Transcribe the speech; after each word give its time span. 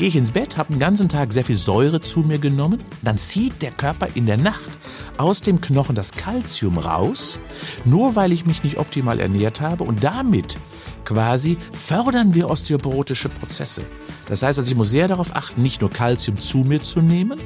gehe 0.00 0.08
ich 0.08 0.16
ins 0.16 0.30
Bett, 0.30 0.56
habe 0.56 0.72
den 0.72 0.78
ganzen 0.78 1.10
Tag 1.10 1.30
sehr 1.30 1.44
viel 1.44 1.58
Säure 1.58 2.00
zu 2.00 2.20
mir 2.20 2.38
genommen, 2.38 2.82
dann 3.02 3.18
zieht 3.18 3.60
der 3.60 3.70
Körper 3.70 4.08
in 4.14 4.24
der 4.24 4.38
Nacht 4.38 4.70
aus 5.18 5.42
dem 5.42 5.60
Knochen 5.60 5.94
das 5.94 6.12
Kalzium 6.12 6.78
raus, 6.78 7.38
nur 7.84 8.16
weil 8.16 8.32
ich 8.32 8.46
mich 8.46 8.62
nicht 8.62 8.78
optimal 8.78 9.20
ernährt 9.20 9.60
habe 9.60 9.84
und 9.84 10.02
damit 10.02 10.56
quasi 11.04 11.58
fördern 11.74 12.32
wir 12.32 12.48
osteoporotische 12.48 13.28
Prozesse. 13.28 13.82
Das 14.26 14.42
heißt 14.42 14.58
also, 14.58 14.70
ich 14.70 14.76
muss 14.76 14.88
sehr 14.88 15.06
darauf 15.06 15.36
achten, 15.36 15.60
nicht 15.60 15.82
nur 15.82 15.90
Kalzium 15.90 16.40
zu 16.40 16.58
mir 16.58 16.80
zu 16.80 17.02
nehmen, 17.02 17.38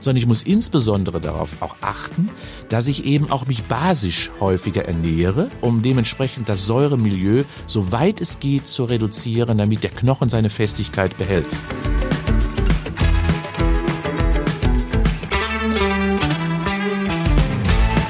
sondern 0.00 0.16
ich 0.16 0.26
muss 0.26 0.40
insbesondere 0.40 1.20
darauf 1.20 1.60
auch 1.60 1.76
achten, 1.82 2.30
dass 2.70 2.86
ich 2.86 3.04
eben 3.04 3.30
auch 3.30 3.46
mich 3.46 3.64
basisch 3.64 4.30
häufiger 4.40 4.86
ernähre, 4.86 5.50
um 5.60 5.82
dementsprechend 5.82 6.48
das 6.48 6.64
Säuremilieu 6.64 7.44
so 7.66 7.92
weit 7.92 8.22
es 8.22 8.40
geht 8.40 8.66
zu 8.66 8.84
reduzieren, 8.84 9.58
damit 9.58 9.82
der 9.82 9.90
Knochen 9.90 10.30
seine 10.30 10.48
Festigkeit 10.48 11.18
behält. 11.18 11.44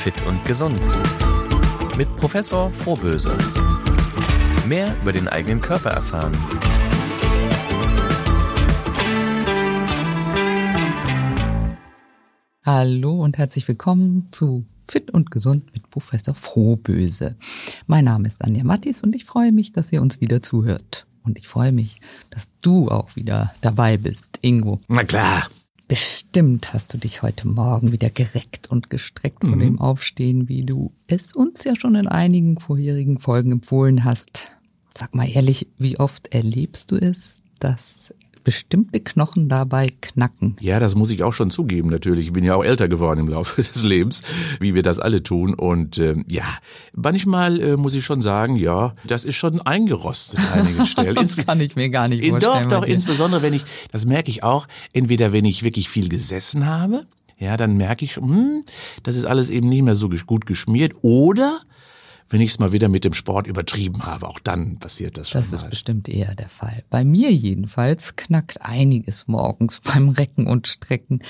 Fit 0.09 0.27
und 0.27 0.43
gesund. 0.47 0.80
Mit 1.98 2.09
Professor 2.17 2.71
Frohböse. 2.71 3.37
Mehr 4.67 4.97
über 5.03 5.12
den 5.12 5.29
eigenen 5.29 5.61
Körper 5.61 5.91
erfahren. 5.91 6.33
Hallo 12.65 13.23
und 13.23 13.37
herzlich 13.37 13.69
willkommen 13.69 14.29
zu 14.31 14.65
Fit 14.81 15.11
und 15.11 15.31
Gesund 15.31 15.75
mit 15.75 15.91
Professor 15.91 16.33
Frohböse. 16.33 17.37
Mein 17.87 18.06
Name 18.06 18.29
ist 18.29 18.43
Anja 18.43 18.65
Mattis 18.65 19.03
und 19.03 19.15
ich 19.15 19.27
freue 19.27 19.53
mich, 19.53 19.73
dass 19.73 19.93
ihr 19.93 20.01
uns 20.01 20.23
wieder 20.23 20.41
zuhört. 20.41 21.06
Und 21.23 21.39
ich 21.39 21.48
freue 21.48 21.73
mich, 21.73 22.01
dass 22.31 22.48
du 22.62 22.89
auch 22.89 23.15
wieder 23.15 23.53
dabei 23.61 23.98
bist, 23.98 24.39
Ingo. 24.41 24.81
Na 24.89 25.05
klar. 25.05 25.51
Bestimmt 25.89 26.75
hast 26.75 26.92
du 26.92 26.98
dich 26.98 27.22
heute 27.22 27.48
Morgen 27.48 27.92
wieder 27.92 28.11
gereckt 28.11 28.70
und 28.70 28.91
gestreckt 28.91 29.41
von 29.41 29.55
mhm. 29.55 29.61
dem 29.61 29.81
Aufstehen, 29.81 30.47
wie 30.47 30.62
du 30.62 30.92
es 31.06 31.34
uns 31.34 31.64
ja 31.64 31.75
schon 31.75 31.95
in 31.95 32.06
einigen 32.06 32.61
vorherigen 32.61 33.17
Folgen 33.17 33.53
empfohlen 33.53 34.05
hast. 34.05 34.50
Sag 34.95 35.14
mal 35.14 35.27
ehrlich, 35.27 35.67
wie 35.78 35.98
oft 35.98 36.28
erlebst 36.28 36.91
du 36.91 36.97
es, 36.97 37.41
dass 37.58 38.12
bestimmte 38.49 39.01
Knochen 39.01 39.51
dabei 39.51 39.89
knacken. 40.01 40.57
Ja, 40.59 40.81
das 40.81 40.95
muss 40.95 41.11
ich 41.11 41.23
auch 41.23 41.35
schon 41.35 41.51
zugeben 41.51 41.91
natürlich. 41.91 42.29
Ich 42.29 42.33
bin 42.33 42.45
ja 42.45 42.55
auch 42.55 42.65
älter 42.65 42.89
geworden 42.89 43.21
im 43.21 43.29
Laufe 43.29 43.57
des 43.63 43.83
Lebens, 43.83 44.23
wie 44.59 44.75
wir 44.75 44.83
das 44.83 44.99
alle 44.99 45.23
tun. 45.23 45.53
Und 45.53 45.99
äh, 45.99 46.15
ja, 46.27 46.47
manchmal 46.97 47.61
äh, 47.61 47.77
muss 47.77 47.93
ich 47.93 48.07
schon 48.07 48.23
sagen, 48.23 48.57
ja, 48.57 48.95
das 49.07 49.27
ist 49.27 49.37
schon 49.37 49.61
eingerostet 49.61 50.41
an 50.41 50.61
einigen 50.61 50.87
Stellen. 50.87 51.15
das 51.15 51.37
kann 51.37 51.61
ich 51.61 51.77
mir 51.77 51.91
gar 51.91 52.09
nicht 52.09 52.27
vorstellen. 52.27 52.71
Doch, 52.71 52.81
doch, 52.81 52.87
insbesondere 52.87 53.43
wenn 53.43 53.53
ich, 53.53 53.65
das 53.93 54.07
merke 54.07 54.31
ich 54.31 54.43
auch, 54.43 54.67
entweder 54.95 55.35
wenn 55.35 55.45
ich 55.45 55.63
wirklich 55.63 55.91
viel 55.91 56.09
gesessen 56.09 56.65
habe, 56.65 57.05
ja, 57.39 57.59
dann 57.59 57.77
merke 57.77 58.07
ich, 58.07 58.17
hm, 58.17 58.65
das 59.03 59.15
ist 59.15 59.27
alles 59.27 59.51
eben 59.51 59.69
nicht 59.69 59.83
mehr 59.83 59.95
so 59.95 60.09
gut 60.09 60.47
geschmiert. 60.47 60.95
Oder 61.03 61.61
wenn 62.31 62.41
ich 62.41 62.51
es 62.51 62.59
mal 62.59 62.73
wieder 62.73 62.89
mit 62.89 63.05
dem 63.05 63.15
Sport 63.15 63.47
übertrieben 63.47 64.05
habe. 64.05 64.29
Auch 64.29 64.39
dann 64.39 64.79
passiert 64.79 65.17
das 65.17 65.31
schon. 65.31 65.41
Das 65.41 65.51
mal. 65.51 65.57
ist 65.57 65.71
bestimmt 65.71 66.09
eher 66.09 66.35
der 66.35 66.48
Fall. 66.48 66.85
Bei 66.91 67.05
mir 67.05 67.33
jedenfalls 67.33 68.17
knackt 68.17 68.62
einiges 68.62 69.29
morgens 69.29 69.81
beim 69.85 70.11
Recken 70.11 70.47
und 70.47 70.69
Strecken. 70.69 71.23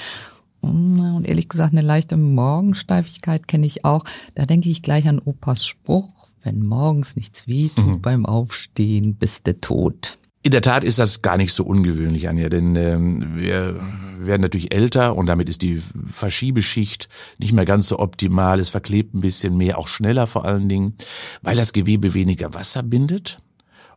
Und 0.61 1.25
ehrlich 1.25 1.49
gesagt, 1.49 1.73
eine 1.73 1.83
leichte 1.83 2.17
Morgensteifigkeit 2.17 3.47
kenne 3.47 3.67
ich 3.67 3.85
auch. 3.85 4.05
Da 4.35 4.45
denke 4.45 4.69
ich 4.69 4.83
gleich 4.83 5.07
an 5.07 5.21
Opas 5.21 5.65
Spruch, 5.65 6.29
wenn 6.43 6.61
morgens 6.65 7.15
nichts 7.15 7.47
weh 7.47 7.69
tut 7.69 7.87
mhm. 7.87 8.03
beim 8.03 8.27
Aufstehen, 8.27 9.15
bist 9.15 9.47
du 9.47 9.55
tot. 9.61 10.19
In 10.49 10.53
der 10.53 10.63
Tat 10.63 10.83
ist 10.83 10.99
das 10.99 11.21
gar 11.21 11.37
nicht 11.37 11.53
so 11.53 11.63
ungewöhnlich, 11.63 12.27
Anja, 12.27 12.49
denn 12.49 12.75
ähm, 12.75 13.37
wir 13.37 13.79
werden 14.19 14.41
natürlich 14.41 14.73
älter 14.73 15.15
und 15.15 15.27
damit 15.27 15.47
ist 15.47 15.61
die 15.61 15.83
Verschiebeschicht 16.11 17.11
nicht 17.37 17.53
mehr 17.53 17.67
ganz 17.67 17.89
so 17.89 17.99
optimal. 17.99 18.59
Es 18.59 18.71
verklebt 18.71 19.12
ein 19.12 19.21
bisschen 19.21 19.59
mehr, 19.59 19.77
auch 19.77 19.89
schneller 19.89 20.27
vor 20.27 20.47
allen 20.47 20.67
Dingen, 20.67 20.95
weil 21.43 21.55
das 21.55 21.75
Gewebe 21.75 22.15
weniger 22.15 22.55
Wasser 22.55 22.83
bindet. 22.83 23.43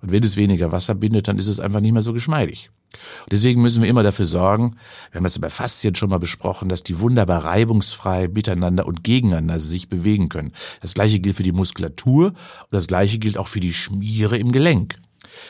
Und 0.02 0.12
wenn 0.12 0.25
es 0.25 0.36
weniger 0.36 0.74
Wasser 0.74 0.94
bindet, 0.94 1.30
dann 1.30 1.38
ist 1.38 1.48
es 1.48 1.62
einfach 1.62 1.80
nicht 1.80 1.94
mehr 1.94 2.02
so 2.02 2.12
geschmeidig. 2.12 2.70
Deswegen 3.31 3.62
müssen 3.62 3.81
wir 3.81 3.90
immer 3.90 4.04
dafür 4.04 4.25
sorgen, 4.25 4.75
wir 5.12 5.20
haben 5.20 5.24
das 5.24 5.40
bei 5.40 5.50
Faszien 5.50 5.96
schon 5.96 6.09
mal 6.09 6.20
besprochen, 6.20 6.68
dass 6.68 6.84
die 6.84 7.00
wunderbar 7.00 7.46
reibungsfrei 7.46 8.28
miteinander 8.28 8.88
und 8.88 9.06
gegeneinander 9.06 9.58
sich 9.58 9.88
bewegen 9.88 10.28
können. 10.28 10.52
Das 10.81 10.96
gleiche 10.96 11.22
gilt 11.22 11.38
für 11.38 11.44
die 11.44 11.54
Muskulatur 11.54 12.28
und 12.28 12.72
das 12.72 12.88
gleiche 12.88 13.20
gilt 13.20 13.38
auch 13.38 13.48
für 13.48 13.62
die 13.62 13.74
Schmiere 13.74 14.38
im 14.38 14.52
Gelenk. 14.52 15.00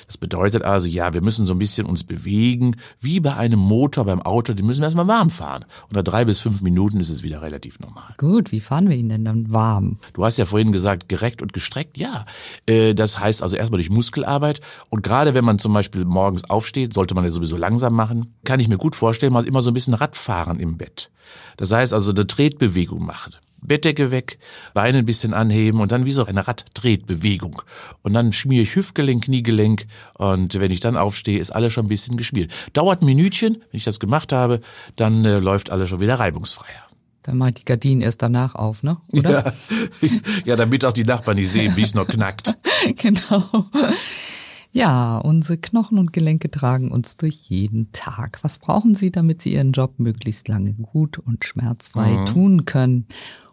Das 0.07 0.17
bedeutet 0.17 0.63
also, 0.63 0.87
ja, 0.87 1.13
wir 1.13 1.21
müssen 1.21 1.45
so 1.45 1.53
ein 1.53 1.59
bisschen 1.59 1.85
uns 1.85 2.03
bewegen, 2.03 2.75
wie 2.99 3.19
bei 3.19 3.35
einem 3.35 3.59
Motor 3.59 4.05
beim 4.05 4.21
Auto, 4.21 4.53
den 4.53 4.65
müssen 4.65 4.81
wir 4.81 4.85
erstmal 4.85 5.07
warm 5.07 5.29
fahren. 5.29 5.65
Und 5.89 5.95
nach 5.95 6.03
drei 6.03 6.25
bis 6.25 6.39
fünf 6.39 6.61
Minuten 6.61 6.99
ist 6.99 7.09
es 7.09 7.23
wieder 7.23 7.41
relativ 7.41 7.79
normal. 7.79 8.13
Gut, 8.17 8.51
wie 8.51 8.59
fahren 8.59 8.89
wir 8.89 8.97
ihn 8.97 9.09
denn 9.09 9.25
dann 9.25 9.51
warm? 9.51 9.99
Du 10.13 10.25
hast 10.25 10.37
ja 10.37 10.45
vorhin 10.45 10.71
gesagt, 10.71 11.09
gereckt 11.09 11.41
und 11.41 11.53
gestreckt, 11.53 11.97
ja. 11.97 12.25
Äh, 12.65 12.93
das 12.93 13.19
heißt 13.19 13.43
also 13.43 13.55
erstmal 13.55 13.77
durch 13.79 13.89
Muskelarbeit. 13.89 14.61
Und 14.89 15.03
gerade 15.03 15.33
wenn 15.33 15.45
man 15.45 15.59
zum 15.59 15.73
Beispiel 15.73 16.05
morgens 16.05 16.49
aufsteht, 16.49 16.93
sollte 16.93 17.15
man 17.15 17.23
ja 17.23 17.31
sowieso 17.31 17.57
langsam 17.57 17.93
machen, 17.93 18.35
kann 18.43 18.59
ich 18.59 18.67
mir 18.67 18.77
gut 18.77 18.95
vorstellen, 18.95 19.33
mal 19.33 19.45
immer 19.45 19.61
so 19.61 19.71
ein 19.71 19.73
bisschen 19.73 19.93
Radfahren 19.93 20.59
im 20.59 20.77
Bett. 20.77 21.11
Das 21.57 21.71
heißt 21.71 21.93
also 21.93 22.11
eine 22.11 22.27
Tretbewegung 22.27 23.05
machen. 23.05 23.33
Bettdecke 23.61 24.11
weg, 24.11 24.39
Beine 24.73 24.99
ein 24.99 25.05
bisschen 25.05 25.33
anheben 25.33 25.79
und 25.79 25.91
dann 25.91 26.05
wie 26.05 26.11
so 26.11 26.25
eine 26.25 26.47
Raddrehbewegung. 26.47 27.61
Und 28.01 28.13
dann 28.13 28.33
schmiere 28.33 28.63
ich 28.63 28.75
Hüftgelenk, 28.75 29.25
Kniegelenk 29.25 29.85
und 30.15 30.59
wenn 30.59 30.71
ich 30.71 30.79
dann 30.79 30.97
aufstehe, 30.97 31.39
ist 31.39 31.51
alles 31.51 31.73
schon 31.73 31.85
ein 31.85 31.89
bisschen 31.89 32.17
geschmiert. 32.17 32.51
Dauert 32.73 33.01
ein 33.01 33.05
Minütchen, 33.05 33.55
wenn 33.55 33.77
ich 33.77 33.83
das 33.83 33.99
gemacht 33.99 34.31
habe, 34.33 34.61
dann 34.95 35.25
äh, 35.25 35.39
läuft 35.39 35.69
alles 35.69 35.89
schon 35.89 35.99
wieder 35.99 36.15
reibungsfreier. 36.15 36.91
Dann 37.23 37.37
mache 37.37 37.49
ich 37.49 37.55
die 37.55 37.65
Gardinen 37.65 38.01
erst 38.01 38.21
danach 38.21 38.55
auf, 38.55 38.81
ne? 38.81 38.97
Oder? 39.13 39.53
Ja, 40.01 40.09
ja 40.45 40.55
damit 40.55 40.85
auch 40.85 40.93
die 40.93 41.03
Nachbarn 41.03 41.37
nicht 41.37 41.51
sehen, 41.51 41.75
wie 41.75 41.83
es 41.83 41.93
noch 41.93 42.07
knackt. 42.07 42.57
genau. 42.97 43.67
Ja, 44.73 45.17
unsere 45.17 45.57
Knochen 45.57 45.97
und 45.97 46.13
Gelenke 46.13 46.49
tragen 46.49 46.91
uns 46.91 47.17
durch 47.17 47.35
jeden 47.49 47.91
Tag. 47.91 48.39
Was 48.43 48.57
brauchen 48.57 48.95
sie, 48.95 49.11
damit 49.11 49.41
sie 49.41 49.53
ihren 49.53 49.73
Job 49.73 49.99
möglichst 49.99 50.47
lange 50.47 50.73
gut 50.73 51.19
und 51.19 51.43
schmerzfrei 51.43 52.11
mhm. 52.11 52.25
tun 52.25 52.65
können? 52.65 53.05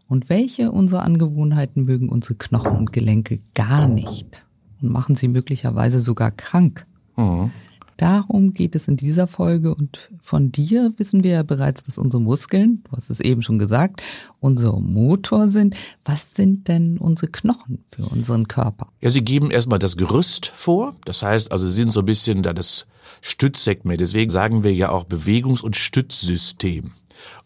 Und 0.09 0.31
welche 0.31 0.73
unserer 0.73 1.03
Angewohnheiten 1.03 1.85
mögen 1.85 2.09
unsere 2.09 2.35
Knochen 2.35 2.77
und 2.77 2.93
Gelenke 2.93 3.41
gar 3.55 3.87
nicht 3.87 4.45
und 4.81 4.91
machen 4.91 5.17
sie 5.17 5.29
möglicherweise 5.29 6.01
sogar 6.01 6.31
krank? 6.31 6.87
Mhm. 7.17 7.51
Darum 7.99 8.55
geht 8.55 8.77
es 8.77 8.87
in 8.87 8.97
dieser 8.97 9.27
Folge 9.27 9.75
und 9.75 10.09
von 10.21 10.53
dir 10.53 10.93
wissen 10.99 11.25
wir 11.25 11.33
ja 11.33 11.43
bereits, 11.43 11.83
dass 11.83 11.99
unsere 11.99 12.23
Muskeln, 12.23 12.85
du 12.85 12.97
hast 12.97 13.11
es 13.11 13.19
eben 13.19 13.43
schon 13.43 13.59
gesagt, 13.59 14.03
unser 14.39 14.79
Motor 14.79 15.49
sind. 15.49 15.75
Was 16.05 16.35
sind 16.35 16.69
denn 16.69 16.97
unsere 16.99 17.27
Knochen 17.27 17.83
für 17.87 18.05
unseren 18.05 18.47
Körper? 18.47 18.87
Ja, 19.01 19.11
sie 19.11 19.25
geben 19.25 19.51
erstmal 19.51 19.81
das 19.81 19.97
Gerüst 19.97 20.47
vor. 20.47 20.95
Das 21.07 21.25
heißt 21.25 21.51
also, 21.51 21.67
sie 21.67 21.73
sind 21.73 21.91
so 21.91 22.01
ein 22.01 22.07
bisschen 22.07 22.45
da 22.45 22.53
das 22.53 22.87
Stützsegment. 23.21 24.01
Deswegen 24.01 24.31
sagen 24.31 24.63
wir 24.63 24.73
ja 24.73 24.91
auch 24.91 25.03
Bewegungs- 25.03 25.63
und 25.63 25.75
Stützsystem. 25.75 26.93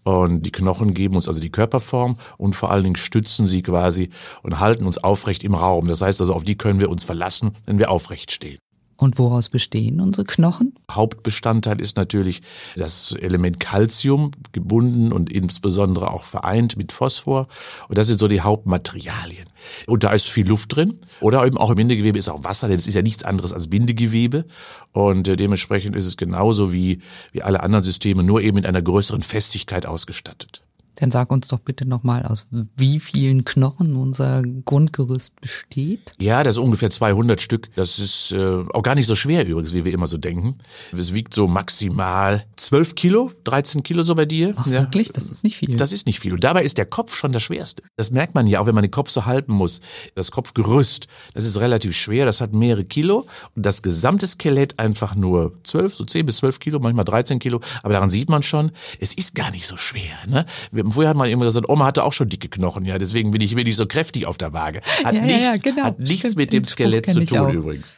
Und 0.03 0.43
die 0.43 0.53
Knochen 0.53 0.95
geben 0.95 1.17
uns 1.17 1.29
also 1.29 1.41
die 1.41 1.53
Körperform 1.53 2.19
und 2.39 2.55
vor 2.55 2.71
allen 2.71 2.85
Dingen 2.85 2.97
stützen 2.97 3.47
sie 3.47 3.63
quasi 3.63 4.11
und 4.43 4.61
halten 4.61 4.87
uns 4.87 4.99
aufrecht 4.99 5.45
im 5.45 5.55
Raum. 5.55 5.89
Das 5.89 6.01
heißt 6.01 6.21
also, 6.21 6.35
auf 6.35 6.45
die 6.45 6.57
können 6.57 6.81
wir 6.81 6.91
uns 6.91 7.05
verlassen, 7.05 7.57
wenn 7.67 7.79
wir 7.79 7.91
aufrecht 7.91 8.33
stehen. 8.33 8.59
Und 9.03 9.19
woraus 9.19 9.49
bestehen 9.49 10.01
unsere 10.01 10.25
Knochen? 10.25 10.77
Hauptbestandteil 10.89 11.81
ist 11.81 11.97
natürlich 11.97 12.41
das 12.77 13.11
Element 13.11 13.59
Calcium, 13.59 14.31
gebunden 14.53 15.11
und 15.11 15.29
insbesondere 15.29 16.13
auch 16.13 16.23
vereint 16.23 16.77
mit 16.77 16.93
Phosphor. 16.93 17.49
Und 17.89 17.99
das 17.99 18.07
sind 18.07 18.21
so 18.21 18.29
die 18.29 18.43
Hauptmaterialien. 18.43 19.49
Und 19.89 20.05
da 20.05 20.13
ist 20.13 20.29
viel 20.29 20.47
Luft 20.47 20.77
drin. 20.77 21.01
Oder 21.19 21.45
eben 21.45 21.59
auch 21.59 21.71
im 21.71 21.75
Bindegewebe 21.75 22.17
ist 22.17 22.29
auch 22.29 22.45
Wasser, 22.45 22.69
denn 22.69 22.79
es 22.79 22.87
ist 22.87 22.95
ja 22.95 23.03
nichts 23.03 23.25
anderes 23.25 23.53
als 23.53 23.67
Bindegewebe. 23.67 24.45
Und 24.93 25.27
äh, 25.27 25.35
dementsprechend 25.35 25.97
ist 25.97 26.07
es 26.07 26.17
genauso 26.17 26.73
wie, 26.73 27.01
wie 27.33 27.43
alle 27.43 27.61
anderen 27.61 27.83
Systeme, 27.83 28.23
nur 28.23 28.41
eben 28.41 28.59
in 28.59 28.67
einer 28.67 28.83
größeren 28.83 29.23
Festigkeit 29.23 29.85
ausgestattet. 29.85 30.63
Dann 30.97 31.11
sag 31.11 31.31
uns 31.31 31.49
doch 31.49 31.61
bitte 31.61 31.87
nochmal, 31.87 32.25
aus 32.27 32.47
wie 32.51 33.01
vielen 33.01 33.45
Knochen 33.45 33.97
unser 33.97 34.43
Grundgerüst 34.43 35.41
besteht. 35.41 36.13
Ja, 36.21 36.45
das 36.45 36.57
ist 36.57 36.59
ungefähr 36.59 36.91
200 36.91 37.41
Stück. 37.41 37.75
Das 37.77 37.99
ist 37.99 38.33
äh, 38.33 38.65
auch 38.73 38.83
gar 38.83 38.95
nicht 38.95 39.07
so 39.07 39.15
schwer 39.15 39.47
übrigens, 39.47 39.73
wie 39.73 39.85
wir 39.85 39.93
immer 39.93 40.07
so 40.07 40.19
denken. 40.19 40.57
Es 40.97 41.15
wiegt 41.15 41.35
so 41.35 41.49
maximal 41.49 42.45
12 42.57 42.95
Kilo, 42.95 43.31
13 43.45 43.83
Kilo 43.83 44.03
so 44.03 44.15
bei 44.15 44.27
dir. 44.27 44.55
Ach 44.57 44.67
ja. 44.67 44.83
wirklich? 44.83 45.13
Das 45.13 45.31
ist 45.31 45.45
nicht 45.45 45.57
viel. 45.57 45.77
Das 45.77 45.93
ist 45.93 46.07
nicht 46.07 46.21
viel. 46.21 46.35
Und 46.35 46.45
dabei 46.45 46.63
ist 46.63 46.79
der 46.79 46.87
Kopf 46.87 47.17
schon 47.17 47.33
das 47.33 47.43
Schwerste. 47.43 47.83
Das 47.97 48.11
merkt 48.11 48.35
man 48.35 48.47
ja 48.47 48.61
auch, 48.61 48.67
wenn 48.67 48.75
man 48.75 48.83
den 48.83 48.91
Kopf 48.91 49.11
so 49.11 49.27
halten 49.27 49.53
muss. 49.53 49.81
Das 50.15 50.31
Kopfgerüst, 50.31 51.09
das 51.35 51.45
ist 51.45 51.59
relativ 51.59 51.97
schwer. 51.97 52.27
Das 52.27 52.41
hat 52.41 52.53
mehrere 52.53 52.85
Kilo. 52.85 53.27
Und 53.57 53.67
das 53.67 53.83
gesamte 53.83 54.27
Skelett 54.27 54.79
einfach 54.79 55.15
nur 55.15 55.59
12, 55.65 55.95
so 55.95 56.05
10 56.05 56.27
bis 56.27 56.37
12 56.37 56.59
Kilo, 56.59 56.79
manchmal 56.81 57.05
13 57.05 57.39
Kilo. 57.39 57.61
Aber 57.83 57.95
daran 57.95 58.11
sieht 58.11 58.29
man 58.29 58.43
schon, 58.43 58.73
es 59.01 59.15
ist 59.15 59.35
gar 59.35 59.51
nicht 59.51 59.67
so 59.67 59.77
schwer. 59.77 60.17
Ne? 60.27 60.47
Vorher 60.91 61.11
hat 61.11 61.17
man 61.17 61.29
immer 61.29 61.45
gesagt, 61.45 61.69
Oma 61.69 61.87
hatte 61.87 62.03
auch 62.03 62.13
schon 62.13 62.29
dicke 62.29 62.49
Knochen, 62.49 62.85
ja, 62.85 62.99
deswegen 62.99 63.31
bin 63.31 63.41
ich 63.41 63.55
wenig 63.55 63.77
so 63.77 63.87
kräftig 63.87 64.27
auf 64.27 64.39
der 64.39 64.53
Waage. 64.53 64.81
Hat 65.05 65.15
ja, 65.15 65.21
nichts, 65.21 65.43
ja, 65.43 65.57
genau. 65.57 65.85
hat 65.85 66.01
nichts 66.01 66.21
Stimmt, 66.21 66.37
mit 66.37 66.53
dem 66.53 66.65
Skelett 66.65 67.07
zu 67.07 67.25
tun 67.25 67.51
übrigens. 67.51 67.97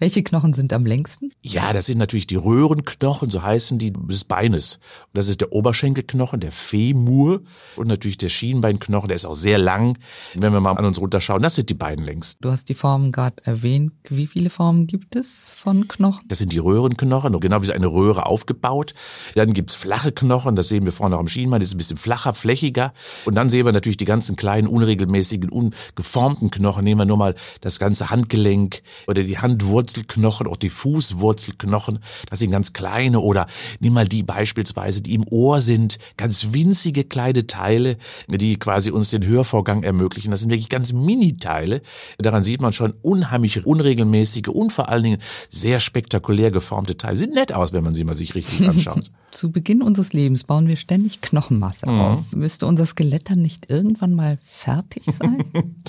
Welche 0.00 0.22
Knochen 0.22 0.54
sind 0.54 0.72
am 0.72 0.86
längsten? 0.86 1.30
Ja, 1.42 1.74
das 1.74 1.84
sind 1.84 1.98
natürlich 1.98 2.26
die 2.26 2.36
Röhrenknochen, 2.36 3.28
so 3.28 3.42
heißen 3.42 3.78
die, 3.78 3.92
des 3.92 4.24
Beines. 4.24 4.76
Und 4.76 5.18
das 5.18 5.28
ist 5.28 5.42
der 5.42 5.52
Oberschenkelknochen, 5.52 6.40
der 6.40 6.52
Femur 6.52 7.42
und 7.76 7.86
natürlich 7.86 8.16
der 8.16 8.30
Schienbeinknochen, 8.30 9.08
der 9.08 9.16
ist 9.16 9.26
auch 9.26 9.34
sehr 9.34 9.58
lang. 9.58 9.98
Wenn 10.34 10.54
wir 10.54 10.60
mal 10.62 10.72
an 10.72 10.86
uns 10.86 10.98
runterschauen, 10.98 11.42
das 11.42 11.56
sind 11.56 11.68
die 11.68 11.74
beiden 11.74 12.02
längsten. 12.02 12.42
Du 12.42 12.50
hast 12.50 12.70
die 12.70 12.74
Formen 12.74 13.12
gerade 13.12 13.36
erwähnt. 13.44 13.92
Wie 14.08 14.26
viele 14.26 14.48
Formen 14.48 14.86
gibt 14.86 15.16
es 15.16 15.50
von 15.50 15.86
Knochen? 15.86 16.22
Das 16.28 16.38
sind 16.38 16.52
die 16.52 16.58
Röhrenknochen, 16.58 17.38
genau 17.38 17.60
wie 17.60 17.66
so 17.66 17.74
eine 17.74 17.88
Röhre 17.88 18.24
aufgebaut. 18.24 18.94
Dann 19.34 19.52
gibt's 19.52 19.74
flache 19.74 20.12
Knochen, 20.12 20.56
das 20.56 20.70
sehen 20.70 20.86
wir 20.86 20.92
vorne 20.92 21.16
auch 21.16 21.20
am 21.20 21.28
Schienbein, 21.28 21.60
das 21.60 21.68
ist 21.68 21.74
ein 21.74 21.78
bisschen 21.78 21.98
flacher, 21.98 22.32
flächiger. 22.32 22.94
Und 23.26 23.34
dann 23.34 23.50
sehen 23.50 23.66
wir 23.66 23.72
natürlich 23.72 23.98
die 23.98 24.06
ganzen 24.06 24.34
kleinen, 24.36 24.66
unregelmäßigen, 24.66 25.50
ungeformten 25.50 26.50
Knochen. 26.50 26.84
Nehmen 26.84 27.02
wir 27.02 27.04
nur 27.04 27.18
mal 27.18 27.34
das 27.60 27.78
ganze 27.78 28.08
Handgelenk 28.08 28.82
oder 29.06 29.24
die 29.24 29.36
Handwurzel 29.36 29.89
Wurzelknochen, 29.90 30.46
auch 30.46 30.56
die 30.56 30.70
Fußwurzelknochen, 30.70 31.98
das 32.28 32.38
sind 32.38 32.50
ganz 32.50 32.72
kleine 32.72 33.20
oder 33.20 33.46
nimm 33.80 33.94
mal 33.94 34.06
die 34.06 34.22
beispielsweise, 34.22 35.02
die 35.02 35.14
im 35.14 35.26
Ohr 35.28 35.60
sind, 35.60 35.98
ganz 36.16 36.48
winzige 36.52 37.04
kleine 37.04 37.46
Teile, 37.46 37.96
die 38.28 38.56
quasi 38.56 38.90
uns 38.90 39.10
den 39.10 39.24
Hörvorgang 39.24 39.82
ermöglichen. 39.82 40.30
Das 40.30 40.40
sind 40.40 40.50
wirklich 40.50 40.68
ganz 40.68 40.92
Mini-Teile. 40.92 41.82
Daran 42.18 42.44
sieht 42.44 42.60
man 42.60 42.72
schon 42.72 42.94
unheimlich 43.02 43.66
unregelmäßige 43.66 44.48
und 44.48 44.72
vor 44.72 44.88
allen 44.88 45.02
Dingen 45.02 45.22
sehr 45.48 45.80
spektakulär 45.80 46.50
geformte 46.50 46.96
Teile. 46.96 47.16
Sieht 47.16 47.34
nett 47.34 47.52
aus, 47.52 47.72
wenn 47.72 47.84
man 47.84 47.94
sie 47.94 48.04
mal 48.04 48.14
sich 48.14 48.34
richtig 48.34 48.68
anschaut. 48.68 49.10
Zu 49.30 49.52
Beginn 49.52 49.82
unseres 49.82 50.12
Lebens 50.12 50.44
bauen 50.44 50.66
wir 50.66 50.76
ständig 50.76 51.20
Knochenmasse 51.20 51.88
mhm. 51.88 52.00
auf. 52.00 52.32
Müsste 52.32 52.66
unser 52.66 52.86
Skelett 52.86 53.30
dann 53.30 53.42
nicht 53.42 53.70
irgendwann 53.70 54.14
mal 54.14 54.38
fertig 54.44 55.04
sein? 55.06 55.44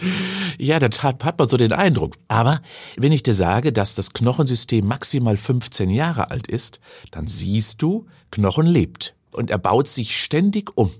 ja, 0.57 0.79
da 0.79 0.89
hat 0.89 1.39
man 1.39 1.49
so 1.49 1.57
den 1.57 1.73
Eindruck. 1.73 2.15
Aber 2.27 2.61
wenn 2.97 3.11
ich 3.11 3.23
dir 3.23 3.33
sage, 3.33 3.73
dass 3.73 3.95
das 3.95 4.13
Knochensystem 4.13 4.85
maximal 4.85 5.38
15 5.38 5.89
Jahre 5.89 6.29
alt 6.29 6.47
ist, 6.47 6.79
dann 7.11 7.27
siehst 7.27 7.81
du, 7.81 8.05
Knochen 8.31 8.67
lebt. 8.67 9.15
Und 9.33 9.49
er 9.49 9.57
baut 9.57 9.88
sich 9.88 10.17
ständig 10.17 10.77
um. 10.77 10.91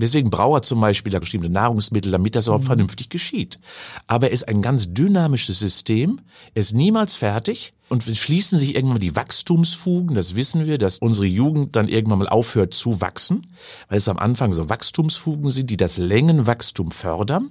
Deswegen 0.00 0.30
braucht 0.30 0.58
er 0.58 0.62
zum 0.62 0.80
Beispiel 0.80 1.18
bestimmte 1.20 1.48
Nahrungsmittel, 1.48 2.10
damit 2.10 2.34
das 2.36 2.46
überhaupt 2.46 2.64
mhm. 2.64 2.68
vernünftig 2.68 3.08
geschieht. 3.08 3.58
Aber 4.06 4.28
er 4.28 4.32
ist 4.32 4.48
ein 4.48 4.62
ganz 4.62 4.92
dynamisches 4.92 5.58
System, 5.58 6.20
er 6.54 6.60
ist 6.60 6.72
niemals 6.72 7.14
fertig 7.14 7.72
und 7.88 8.04
schließen 8.04 8.58
sich 8.58 8.74
irgendwann 8.74 8.98
mal 8.98 9.00
die 9.00 9.16
Wachstumsfugen, 9.16 10.14
das 10.14 10.36
wissen 10.36 10.66
wir, 10.66 10.78
dass 10.78 10.98
unsere 10.98 11.26
Jugend 11.26 11.74
dann 11.76 11.88
irgendwann 11.88 12.20
mal 12.20 12.28
aufhört 12.28 12.72
zu 12.72 13.00
wachsen, 13.00 13.46
weil 13.88 13.98
es 13.98 14.08
am 14.08 14.18
Anfang 14.18 14.52
so 14.52 14.68
Wachstumsfugen 14.68 15.50
sind, 15.50 15.70
die 15.70 15.76
das 15.76 15.96
Längenwachstum 15.96 16.92
fördern. 16.92 17.50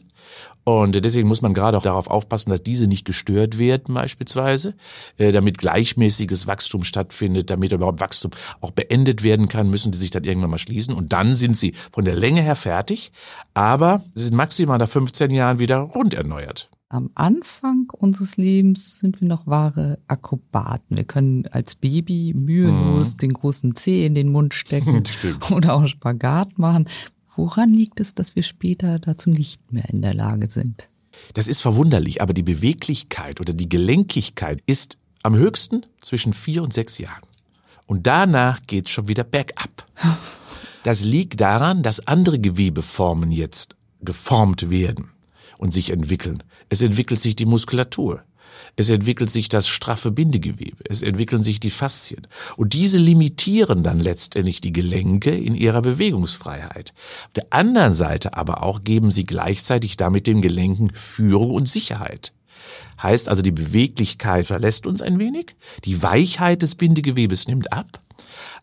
Und 0.63 0.93
deswegen 1.03 1.27
muss 1.27 1.41
man 1.41 1.53
gerade 1.53 1.77
auch 1.77 1.83
darauf 1.83 2.07
aufpassen, 2.07 2.51
dass 2.51 2.61
diese 2.61 2.87
nicht 2.87 3.05
gestört 3.05 3.57
werden 3.57 3.95
beispielsweise, 3.95 4.75
äh, 5.17 5.31
damit 5.31 5.57
gleichmäßiges 5.57 6.47
Wachstum 6.47 6.83
stattfindet, 6.83 7.49
damit 7.49 7.71
überhaupt 7.71 8.01
Wachstum 8.01 8.31
auch 8.61 8.71
beendet 8.71 9.23
werden 9.23 9.47
kann, 9.47 9.69
müssen 9.69 9.91
die 9.91 9.97
sich 9.97 10.11
dann 10.11 10.23
irgendwann 10.23 10.51
mal 10.51 10.57
schließen. 10.57 10.93
Und 10.93 11.13
dann 11.13 11.35
sind 11.35 11.57
sie 11.57 11.73
von 11.91 12.05
der 12.05 12.15
Länge 12.15 12.41
her 12.41 12.55
fertig, 12.55 13.11
aber 13.53 14.03
sie 14.13 14.25
sind 14.25 14.35
maximal 14.35 14.77
nach 14.77 14.89
15 14.89 15.31
Jahren 15.31 15.59
wieder 15.59 15.79
rund 15.79 16.13
erneuert. 16.13 16.69
Am 16.91 17.11
Anfang 17.13 17.87
unseres 17.91 18.37
Lebens 18.37 18.97
sind 18.97 19.21
wir 19.21 19.27
noch 19.27 19.45
wahre 19.45 19.99
Akrobaten. 20.07 20.97
Wir 20.97 21.03
können 21.03 21.45
als 21.51 21.75
Baby 21.75 22.33
mühelos 22.35 23.11
hm. 23.11 23.17
den 23.19 23.33
großen 23.33 23.75
Zeh 23.75 24.07
in 24.07 24.15
den 24.15 24.31
Mund 24.31 24.55
stecken 24.55 25.03
oder 25.51 25.75
auch 25.75 25.85
Spagat 25.85 26.57
machen. 26.57 26.87
Woran 27.39 27.73
liegt 27.73 28.01
es, 28.01 28.13
dass 28.13 28.35
wir 28.35 28.43
später 28.43 28.99
dazu 28.99 29.29
nicht 29.29 29.71
mehr 29.71 29.85
in 29.89 30.01
der 30.01 30.13
Lage 30.13 30.49
sind? 30.49 30.89
Das 31.35 31.47
ist 31.47 31.61
verwunderlich, 31.61 32.21
aber 32.21 32.33
die 32.33 32.43
Beweglichkeit 32.43 33.39
oder 33.39 33.53
die 33.53 33.69
Gelenkigkeit 33.69 34.61
ist 34.65 34.97
am 35.23 35.37
höchsten 35.37 35.85
zwischen 36.01 36.33
vier 36.33 36.61
und 36.61 36.73
sechs 36.73 36.97
Jahren. 36.97 37.23
Und 37.85 38.07
danach 38.07 38.59
geht's 38.67 38.91
schon 38.91 39.07
wieder 39.07 39.23
bergab. 39.23 39.85
Das 40.83 41.01
liegt 41.01 41.41
daran, 41.41 41.83
dass 41.83 42.07
andere 42.07 42.39
Gewebeformen 42.39 43.33
jetzt 43.33 43.75
geformt 43.99 44.69
werden 44.69 45.11
und 45.57 45.73
sich 45.73 45.89
entwickeln. 45.89 46.41
Es 46.69 46.81
entwickelt 46.81 47.19
sich 47.19 47.35
die 47.35 47.45
Muskulatur. 47.45 48.23
Es 48.75 48.89
entwickelt 48.89 49.29
sich 49.29 49.49
das 49.49 49.67
straffe 49.67 50.11
Bindegewebe. 50.11 50.83
Es 50.89 51.01
entwickeln 51.01 51.43
sich 51.43 51.59
die 51.59 51.69
Faszien. 51.69 52.27
Und 52.57 52.73
diese 52.73 52.97
limitieren 52.97 53.83
dann 53.83 53.99
letztendlich 53.99 54.61
die 54.61 54.73
Gelenke 54.73 55.31
in 55.31 55.55
ihrer 55.55 55.81
Bewegungsfreiheit. 55.81 56.93
Auf 57.27 57.33
der 57.33 57.47
anderen 57.51 57.93
Seite 57.93 58.35
aber 58.35 58.63
auch 58.63 58.83
geben 58.83 59.11
sie 59.11 59.25
gleichzeitig 59.25 59.97
damit 59.97 60.27
den 60.27 60.41
Gelenken 60.41 60.89
Führung 60.93 61.51
und 61.51 61.69
Sicherheit. 61.69 62.33
Heißt 63.01 63.29
also, 63.29 63.41
die 63.41 63.51
Beweglichkeit 63.51 64.47
verlässt 64.47 64.85
uns 64.85 65.01
ein 65.01 65.19
wenig, 65.19 65.55
die 65.85 66.01
Weichheit 66.03 66.61
des 66.61 66.75
Bindegewebes 66.75 67.47
nimmt 67.47 67.71
ab 67.71 67.87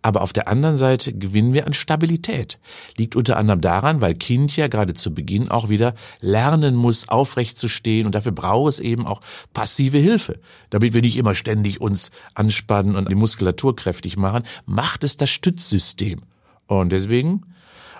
aber 0.03 0.23
auf 0.23 0.33
der 0.33 0.49
anderen 0.49 0.77
Seite 0.77 1.13
gewinnen 1.13 1.53
wir 1.53 1.67
an 1.67 1.75
Stabilität. 1.75 2.59
Liegt 2.97 3.17
unter 3.17 3.37
anderem 3.37 3.61
daran, 3.61 4.01
weil 4.01 4.15
Kind 4.15 4.57
ja 4.57 4.69
gerade 4.69 4.95
zu 4.95 5.15
Beginn 5.15 5.49
auch 5.49 5.69
wieder 5.69 5.95
lernen 6.21 6.75
muss, 6.75 7.09
aufrecht 7.09 7.59
zu 7.59 7.69
stehen 7.69 8.07
und 8.07 8.15
dafür 8.15 8.33
braucht 8.33 8.75
es 8.75 8.81
eben 8.81 9.07
auch 9.07 9.21
passive 9.53 9.99
Hilfe. 9.99 10.39
Damit 10.71 10.95
wir 10.95 11.03
nicht 11.03 11.17
immer 11.17 11.35
ständig 11.35 11.81
uns 11.81 12.11
anspannen 12.35 12.97
und 12.97 13.11
die 13.11 13.15
Muskulatur 13.15 13.77
kräftig 13.77 14.17
machen, 14.17 14.45
macht 14.65 15.05
es 15.05 15.17
das 15.17 15.31
Stützsystem. 15.31 16.23
Und 16.67 16.91
deswegen 16.93 17.43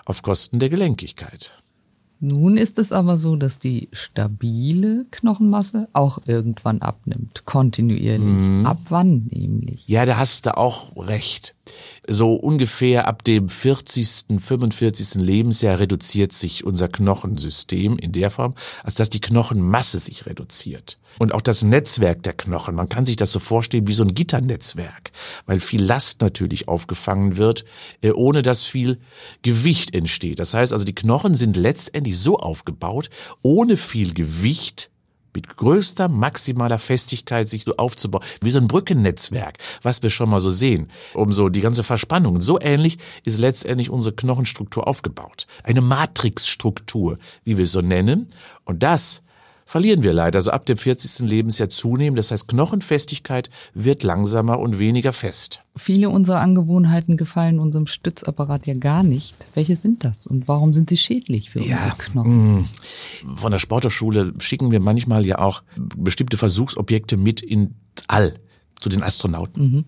auf 0.05 0.21
Kosten 0.21 0.59
der 0.59 0.69
Gelenkigkeit. 0.69 1.51
Nun 2.19 2.57
ist 2.57 2.79
es 2.79 2.91
aber 2.91 3.17
so, 3.17 3.35
dass 3.35 3.59
die 3.59 3.89
stabile 3.91 5.05
Knochenmasse 5.11 5.87
auch 5.93 6.19
irgendwann 6.25 6.81
abnimmt, 6.81 7.45
kontinuierlich. 7.45 8.19
Mhm. 8.21 8.65
Ab 8.65 8.79
wann 8.89 9.27
nämlich? 9.31 9.87
Ja, 9.87 10.05
da 10.05 10.17
hast 10.17 10.47
du 10.47 10.57
auch 10.57 10.95
recht 11.07 11.53
so 12.07 12.33
ungefähr 12.33 13.07
ab 13.07 13.23
dem 13.23 13.49
40., 13.49 14.39
45. 14.39 15.15
Lebensjahr 15.15 15.79
reduziert 15.79 16.33
sich 16.33 16.63
unser 16.63 16.87
Knochensystem 16.87 17.97
in 17.97 18.11
der 18.11 18.31
Form, 18.31 18.55
als 18.83 18.95
dass 18.95 19.09
die 19.09 19.21
Knochenmasse 19.21 19.99
sich 19.99 20.25
reduziert. 20.25 20.99
Und 21.19 21.33
auch 21.33 21.41
das 21.41 21.63
Netzwerk 21.63 22.23
der 22.23 22.33
Knochen, 22.33 22.75
man 22.75 22.89
kann 22.89 23.05
sich 23.05 23.15
das 23.15 23.31
so 23.31 23.39
vorstellen 23.39 23.87
wie 23.87 23.93
so 23.93 24.03
ein 24.03 24.13
Gitternetzwerk, 24.13 25.11
weil 25.45 25.59
viel 25.59 25.83
Last 25.83 26.21
natürlich 26.21 26.67
aufgefangen 26.67 27.37
wird, 27.37 27.65
äh, 28.01 28.11
ohne 28.11 28.41
dass 28.41 28.63
viel 28.63 28.99
Gewicht 29.41 29.93
entsteht. 29.93 30.39
Das 30.39 30.53
heißt 30.53 30.73
also, 30.73 30.85
die 30.85 30.95
Knochen 30.95 31.35
sind 31.35 31.57
letztendlich 31.57 32.19
so 32.19 32.37
aufgebaut, 32.37 33.09
ohne 33.41 33.77
viel 33.77 34.13
Gewicht 34.13 34.91
mit 35.37 35.55
größter 35.55 36.07
maximaler 36.07 36.79
Festigkeit 36.79 37.47
sich 37.47 37.63
so 37.63 37.75
aufzubauen, 37.77 38.23
wie 38.41 38.49
so 38.49 38.57
ein 38.57 38.67
Brückennetzwerk, 38.67 39.59
was 39.83 40.01
wir 40.01 40.09
schon 40.09 40.31
mal 40.31 40.41
so 40.41 40.49
sehen, 40.49 40.87
um 41.13 41.31
so 41.31 41.49
die 41.49 41.61
ganze 41.61 41.83
Verspannung. 41.83 42.41
So 42.41 42.59
ähnlich 42.59 42.97
ist 43.23 43.37
letztendlich 43.37 43.91
unsere 43.91 44.15
Knochenstruktur 44.15 44.87
aufgebaut. 44.87 45.45
Eine 45.61 45.81
Matrixstruktur, 45.81 47.19
wie 47.43 47.55
wir 47.55 47.65
es 47.65 47.71
so 47.71 47.81
nennen. 47.81 48.29
Und 48.65 48.81
das 48.81 49.21
verlieren 49.67 50.01
wir 50.01 50.13
leider 50.13 50.41
so 50.41 50.49
ab 50.49 50.65
dem 50.65 50.77
40. 50.77 51.29
Lebensjahr 51.29 51.69
zunehmend. 51.69 52.17
Das 52.17 52.31
heißt, 52.31 52.47
Knochenfestigkeit 52.47 53.49
wird 53.73 54.01
langsamer 54.01 54.59
und 54.59 54.79
weniger 54.79 55.13
fest. 55.13 55.63
Viele 55.75 56.09
unserer 56.09 56.39
Angewohnheiten 56.39 57.17
gefallen 57.17 57.59
unserem 57.59 57.85
Stützapparat 57.85 58.65
ja 58.65 58.73
gar 58.73 59.03
nicht. 59.03 59.35
Welche 59.53 59.75
sind 59.75 60.03
das 60.03 60.25
und 60.25 60.47
warum 60.47 60.73
sind 60.73 60.89
sie 60.89 60.97
schädlich 60.97 61.51
für 61.51 61.59
ja, 61.59 61.75
unsere 61.75 61.97
Knochen? 61.97 62.55
Mm. 62.55 62.65
Von 63.35 63.51
der 63.51 63.59
Sporterschule 63.59 64.33
schicken 64.39 64.71
wir 64.71 64.79
manchmal 64.79 65.25
ja 65.25 65.39
auch 65.39 65.61
bestimmte 65.75 66.37
Versuchsobjekte 66.37 67.17
mit 67.17 67.41
in 67.41 67.75
All 68.07 68.33
zu 68.79 68.89
den 68.89 69.03
Astronauten. 69.03 69.63
Mhm. 69.63 69.85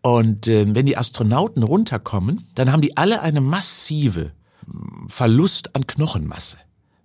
Und 0.00 0.48
äh, 0.48 0.74
wenn 0.74 0.86
die 0.86 0.96
Astronauten 0.96 1.62
runterkommen, 1.62 2.46
dann 2.54 2.72
haben 2.72 2.82
die 2.82 2.96
alle 2.96 3.20
eine 3.20 3.40
massive 3.40 4.32
Verlust 5.06 5.74
an 5.74 5.86
Knochenmasse. 5.86 6.58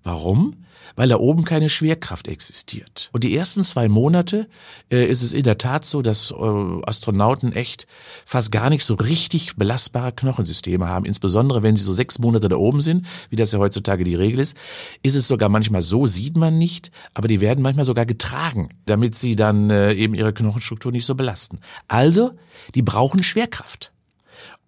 Warum? 0.03 0.53
Weil 0.95 1.09
da 1.09 1.17
oben 1.17 1.43
keine 1.43 1.69
Schwerkraft 1.69 2.27
existiert. 2.27 3.09
Und 3.13 3.23
die 3.23 3.35
ersten 3.35 3.63
zwei 3.63 3.89
Monate 3.89 4.47
äh, 4.91 5.05
ist 5.05 5.21
es 5.21 5.33
in 5.33 5.43
der 5.43 5.57
Tat 5.57 5.85
so, 5.85 6.01
dass 6.01 6.31
äh, 6.31 6.81
Astronauten 6.85 7.53
echt 7.53 7.87
fast 8.25 8.51
gar 8.51 8.69
nicht 8.69 8.85
so 8.85 8.95
richtig 8.95 9.55
belastbare 9.55 10.11
Knochensysteme 10.11 10.87
haben. 10.87 11.05
Insbesondere 11.05 11.63
wenn 11.63 11.75
sie 11.75 11.83
so 11.83 11.93
sechs 11.93 12.19
Monate 12.19 12.47
da 12.47 12.55
oben 12.55 12.81
sind, 12.81 13.05
wie 13.29 13.35
das 13.35 13.51
ja 13.51 13.59
heutzutage 13.59 14.03
die 14.03 14.15
Regel 14.15 14.39
ist, 14.39 14.57
ist 15.01 15.15
es 15.15 15.27
sogar 15.27 15.49
manchmal 15.49 15.81
so, 15.81 16.07
sieht 16.07 16.37
man 16.37 16.57
nicht, 16.57 16.91
aber 17.13 17.27
die 17.27 17.41
werden 17.41 17.61
manchmal 17.61 17.85
sogar 17.85 18.05
getragen, 18.05 18.69
damit 18.85 19.15
sie 19.15 19.35
dann 19.35 19.69
äh, 19.69 19.93
eben 19.93 20.13
ihre 20.13 20.33
Knochenstruktur 20.33 20.91
nicht 20.91 21.05
so 21.05 21.15
belasten. 21.15 21.59
Also, 21.87 22.31
die 22.75 22.81
brauchen 22.81 23.23
Schwerkraft. 23.23 23.91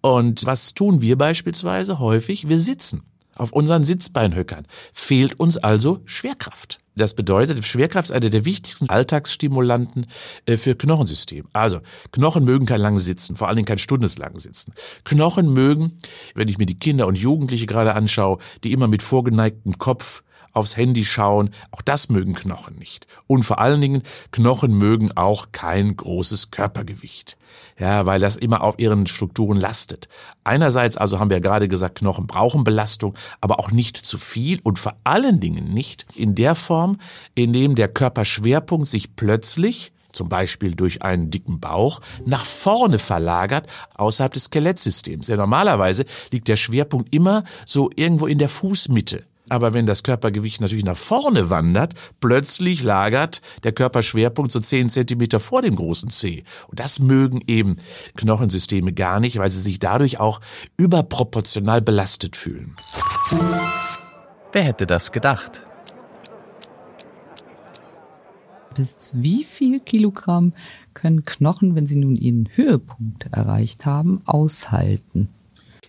Und 0.00 0.46
was 0.46 0.74
tun 0.74 1.00
wir 1.00 1.16
beispielsweise 1.18 1.98
häufig? 1.98 2.48
Wir 2.48 2.60
sitzen 2.60 3.02
auf 3.36 3.52
unseren 3.52 3.84
Sitzbeinhöckern. 3.84 4.66
Fehlt 4.92 5.38
uns 5.38 5.56
also 5.56 6.00
Schwerkraft. 6.04 6.80
Das 6.96 7.14
bedeutet, 7.14 7.66
Schwerkraft 7.66 8.08
ist 8.08 8.12
einer 8.12 8.30
der 8.30 8.46
wichtigsten 8.46 8.88
Alltagsstimulanten 8.88 10.06
äh, 10.46 10.56
für 10.56 10.74
Knochensystem. 10.74 11.46
Also, 11.52 11.80
Knochen 12.10 12.44
mögen 12.44 12.64
kein 12.64 12.80
langes 12.80 13.04
Sitzen, 13.04 13.36
vor 13.36 13.48
allen 13.48 13.56
Dingen 13.56 13.66
kein 13.66 13.78
stundeslanges 13.78 14.44
Sitzen. 14.44 14.72
Knochen 15.04 15.52
mögen, 15.52 15.98
wenn 16.34 16.48
ich 16.48 16.56
mir 16.56 16.64
die 16.64 16.78
Kinder 16.78 17.06
und 17.06 17.18
Jugendliche 17.18 17.66
gerade 17.66 17.94
anschaue, 17.94 18.38
die 18.64 18.72
immer 18.72 18.88
mit 18.88 19.02
vorgeneigtem 19.02 19.76
Kopf 19.76 20.22
aufs 20.56 20.76
Handy 20.76 21.04
schauen, 21.04 21.50
auch 21.70 21.82
das 21.82 22.08
mögen 22.08 22.34
Knochen 22.34 22.76
nicht. 22.76 23.06
Und 23.26 23.42
vor 23.42 23.60
allen 23.60 23.80
Dingen, 23.80 24.02
Knochen 24.32 24.76
mögen 24.76 25.16
auch 25.16 25.48
kein 25.52 25.96
großes 25.96 26.50
Körpergewicht. 26.50 27.36
Ja, 27.78 28.06
weil 28.06 28.20
das 28.20 28.36
immer 28.36 28.62
auf 28.62 28.78
ihren 28.78 29.06
Strukturen 29.06 29.58
lastet. 29.58 30.08
Einerseits 30.44 30.96
also 30.96 31.18
haben 31.18 31.30
wir 31.30 31.36
ja 31.36 31.42
gerade 31.42 31.68
gesagt, 31.68 31.98
Knochen 31.98 32.26
brauchen 32.26 32.64
Belastung, 32.64 33.14
aber 33.40 33.60
auch 33.60 33.70
nicht 33.70 33.96
zu 33.98 34.18
viel 34.18 34.60
und 34.62 34.78
vor 34.78 34.96
allen 35.04 35.40
Dingen 35.40 35.74
nicht 35.74 36.06
in 36.14 36.34
der 36.34 36.54
Form, 36.54 36.98
in 37.34 37.52
dem 37.52 37.74
der 37.74 37.88
Körperschwerpunkt 37.88 38.88
sich 38.88 39.14
plötzlich 39.14 39.92
zum 40.12 40.30
Beispiel 40.30 40.74
durch 40.74 41.02
einen 41.02 41.30
dicken 41.30 41.60
Bauch, 41.60 42.00
nach 42.24 42.46
vorne 42.46 42.98
verlagert 42.98 43.68
außerhalb 43.94 44.32
des 44.32 44.44
Skelettsystems. 44.44 45.28
Ja, 45.28 45.36
normalerweise 45.36 46.06
liegt 46.32 46.48
der 46.48 46.56
Schwerpunkt 46.56 47.14
immer 47.14 47.44
so 47.66 47.90
irgendwo 47.94 48.26
in 48.26 48.38
der 48.38 48.48
Fußmitte. 48.48 49.24
Aber 49.48 49.74
wenn 49.74 49.86
das 49.86 50.02
Körpergewicht 50.02 50.60
natürlich 50.60 50.84
nach 50.84 50.96
vorne 50.96 51.50
wandert, 51.50 51.94
plötzlich 52.20 52.82
lagert 52.82 53.42
der 53.62 53.72
Körperschwerpunkt 53.72 54.50
so 54.50 54.60
zehn 54.60 54.90
Zentimeter 54.90 55.38
vor 55.38 55.62
dem 55.62 55.76
großen 55.76 56.10
C. 56.10 56.42
Und 56.68 56.80
das 56.80 56.98
mögen 56.98 57.40
eben 57.46 57.76
Knochensysteme 58.16 58.92
gar 58.92 59.20
nicht, 59.20 59.38
weil 59.38 59.50
sie 59.50 59.60
sich 59.60 59.78
dadurch 59.78 60.18
auch 60.18 60.40
überproportional 60.76 61.80
belastet 61.80 62.36
fühlen. 62.36 62.74
Wer 64.52 64.62
hätte 64.62 64.86
das 64.86 65.12
gedacht? 65.12 65.66
Bis 68.74 69.12
wie 69.14 69.44
viel 69.44 69.80
Kilogramm 69.80 70.52
können 70.92 71.24
Knochen, 71.24 71.74
wenn 71.74 71.86
sie 71.86 71.96
nun 71.96 72.16
ihren 72.16 72.48
Höhepunkt 72.54 73.26
erreicht 73.32 73.86
haben, 73.86 74.20
aushalten? 74.26 75.28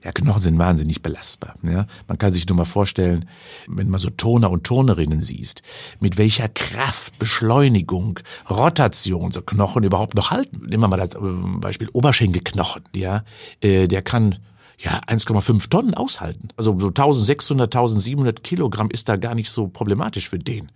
Ja, 0.03 0.11
Knochen 0.11 0.41
sind 0.41 0.59
wahnsinnig 0.59 1.01
belastbar. 1.01 1.55
Ja, 1.63 1.87
man 2.07 2.17
kann 2.17 2.33
sich 2.33 2.47
nur 2.47 2.57
mal 2.57 2.65
vorstellen, 2.65 3.27
wenn 3.67 3.89
man 3.89 3.99
so 3.99 4.09
Turner 4.09 4.51
und 4.51 4.63
Turnerinnen 4.63 5.21
siehst, 5.21 5.63
mit 5.99 6.17
welcher 6.17 6.49
Kraft, 6.49 7.17
Beschleunigung, 7.19 8.19
Rotation 8.49 9.31
so 9.31 9.41
Knochen 9.41 9.83
überhaupt 9.83 10.15
noch 10.15 10.31
halten. 10.31 10.65
Nehmen 10.67 10.83
wir 10.83 10.87
mal 10.87 10.97
das 10.97 11.15
äh, 11.15 11.19
Beispiel 11.59 11.89
Oberschenkelknochen. 11.93 12.83
Ja, 12.95 13.23
äh, 13.61 13.87
der 13.87 14.01
kann 14.01 14.39
ja, 14.79 15.01
1,5 15.07 15.69
Tonnen 15.69 15.95
aushalten. 15.95 16.49
Also 16.55 16.77
so 16.79 16.87
1600, 16.87 17.75
1700 17.75 18.43
Kilogramm 18.43 18.91
ist 18.91 19.09
da 19.09 19.15
gar 19.15 19.33
nicht 19.33 19.49
so 19.49 19.67
problematisch 19.67 20.29
für 20.29 20.37
den. 20.37 20.71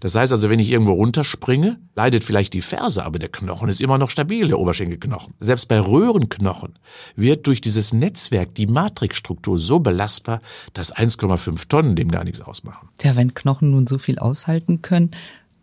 Das 0.00 0.14
heißt 0.14 0.30
also, 0.32 0.50
wenn 0.50 0.60
ich 0.60 0.70
irgendwo 0.70 0.92
runterspringe, 0.92 1.78
leidet 1.94 2.22
vielleicht 2.22 2.52
die 2.52 2.60
Ferse, 2.60 3.04
aber 3.04 3.18
der 3.18 3.30
Knochen 3.30 3.70
ist 3.70 3.80
immer 3.80 3.96
noch 3.96 4.10
stabil, 4.10 4.48
der 4.48 4.58
Oberschenkelknochen. 4.58 5.32
Selbst 5.40 5.68
bei 5.68 5.80
Röhrenknochen 5.80 6.78
wird 7.14 7.46
durch 7.46 7.62
dieses 7.62 7.94
Netzwerk 7.94 8.54
die 8.54 8.66
Matrixstruktur 8.66 9.58
so 9.58 9.80
belastbar, 9.80 10.42
dass 10.74 10.94
1,5 10.94 11.68
Tonnen 11.68 11.96
dem 11.96 12.10
gar 12.10 12.24
nichts 12.24 12.42
ausmachen. 12.42 12.90
Tja, 12.98 13.16
wenn 13.16 13.32
Knochen 13.32 13.70
nun 13.70 13.86
so 13.86 13.96
viel 13.96 14.18
aushalten 14.18 14.82
können, 14.82 15.12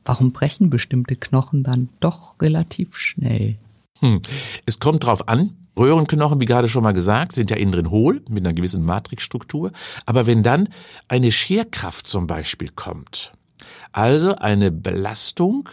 warum 0.04 0.32
brechen 0.32 0.72
bestimmte 0.72 1.16
Knochen 1.16 1.62
dann 1.62 1.90
doch 2.00 2.42
relativ 2.42 2.98
schnell? 2.98 3.58
Hm. 4.00 4.20
Es 4.66 4.80
kommt 4.80 5.04
drauf 5.04 5.28
an, 5.28 5.56
Röhrenknochen, 5.77 6.39
wie 6.39 6.46
gerade 6.46 6.70
schon 6.70 6.84
mal 6.84 6.94
gesagt, 6.94 7.36
sind 7.36 7.50
ja 7.50 7.58
innen 7.58 7.72
drin 7.72 7.89
hohl 7.89 8.22
mit 8.30 8.46
einer 8.46 8.53
gewissen 8.53 8.84
Matrixstruktur. 8.84 9.72
Aber 10.06 10.25
wenn 10.25 10.44
dann 10.44 10.70
eine 11.08 11.32
Scherkraft 11.32 12.08
zum 12.08 12.27
Beispiel 12.27 12.70
kommt, 12.70 13.34
also 13.92 14.36
eine 14.36 14.72
Belastung, 14.72 15.70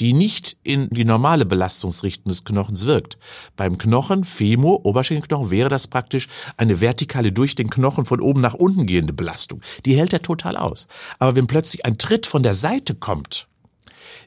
die 0.00 0.12
nicht 0.12 0.58
in 0.62 0.88
die 0.90 1.04
normale 1.04 1.46
Belastungsrichtung 1.46 2.30
des 2.30 2.44
Knochens 2.44 2.86
wirkt. 2.86 3.18
Beim 3.56 3.78
Knochen, 3.78 4.24
Femur, 4.24 4.84
Oberschenkelknochen, 4.84 5.50
wäre 5.50 5.68
das 5.68 5.86
praktisch 5.86 6.28
eine 6.56 6.80
vertikale 6.80 7.32
durch 7.32 7.54
den 7.54 7.70
Knochen 7.70 8.04
von 8.04 8.20
oben 8.20 8.40
nach 8.40 8.54
unten 8.54 8.86
gehende 8.86 9.12
Belastung. 9.12 9.62
Die 9.86 9.96
hält 9.96 10.12
er 10.12 10.22
total 10.22 10.56
aus. 10.56 10.86
Aber 11.18 11.34
wenn 11.34 11.46
plötzlich 11.46 11.86
ein 11.86 11.98
Tritt 11.98 12.26
von 12.26 12.42
der 12.42 12.54
Seite 12.54 12.94
kommt, 12.94 13.48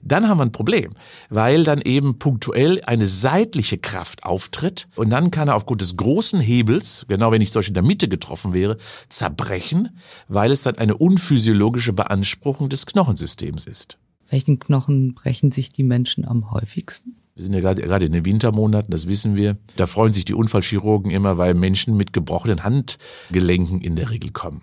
dann 0.02 0.28
haben 0.28 0.38
wir 0.38 0.46
ein 0.46 0.52
Problem, 0.52 0.94
weil 1.30 1.64
dann 1.64 1.82
eben 1.82 2.20
punktuell 2.20 2.82
eine 2.86 3.08
seitliche 3.08 3.78
Kraft 3.78 4.24
auftritt 4.24 4.88
und 4.96 5.10
dann 5.10 5.32
kann 5.32 5.48
er 5.48 5.56
aufgrund 5.56 5.82
des 5.82 5.98
großen 5.98 6.40
Hebels, 6.40 7.06
genau 7.08 7.32
wenn 7.32 7.42
ich 7.42 7.52
Beispiel 7.52 7.72
in 7.72 7.76
der 7.76 7.84
Mitte 7.84 8.08
getroffen 8.08 8.54
wäre, 8.54 8.78
zerbrechen, 9.10 9.98
weil 10.28 10.52
es 10.52 10.64
dann 10.64 10.78
eine 10.78 10.98
unphysiologische 10.98 11.94
Beanspruchung 11.94 12.70
des 12.70 12.86
Knochensystems 12.86 13.66
ist. 13.66 13.98
Welchen 14.30 14.60
Knochen 14.60 15.14
brechen 15.14 15.52
sich 15.52 15.72
die 15.72 15.84
Menschen 15.84 16.26
am 16.26 16.52
häufigsten? 16.52 17.16
Wir 17.36 17.44
sind 17.44 17.54
ja 17.54 17.60
gerade, 17.60 17.82
gerade 17.82 18.06
in 18.06 18.14
den 18.14 18.24
Wintermonaten, 18.24 18.92
das 18.92 19.08
wissen 19.08 19.36
wir. 19.36 19.58
Da 19.76 19.88
freuen 19.88 20.14
sich 20.14 20.24
die 20.24 20.34
Unfallchirurgen 20.34 21.12
immer, 21.12 21.38
weil 21.38 21.54
Menschen 21.54 21.98
mit 21.98 22.14
gebrochenen 22.14 22.64
Handgelenken 22.64 23.82
in 23.82 23.98
der 23.98 24.10
Regel 24.10 24.32
kommen. 24.32 24.62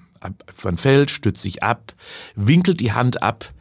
Man 0.63 0.79
fällt, 0.79 1.11
stützt 1.11 1.43
sich 1.43 1.63
ab, 1.63 1.93
winkelt 2.35 2.81
die 2.81 2.93
Hand 2.93 3.23
ab, 3.23 3.53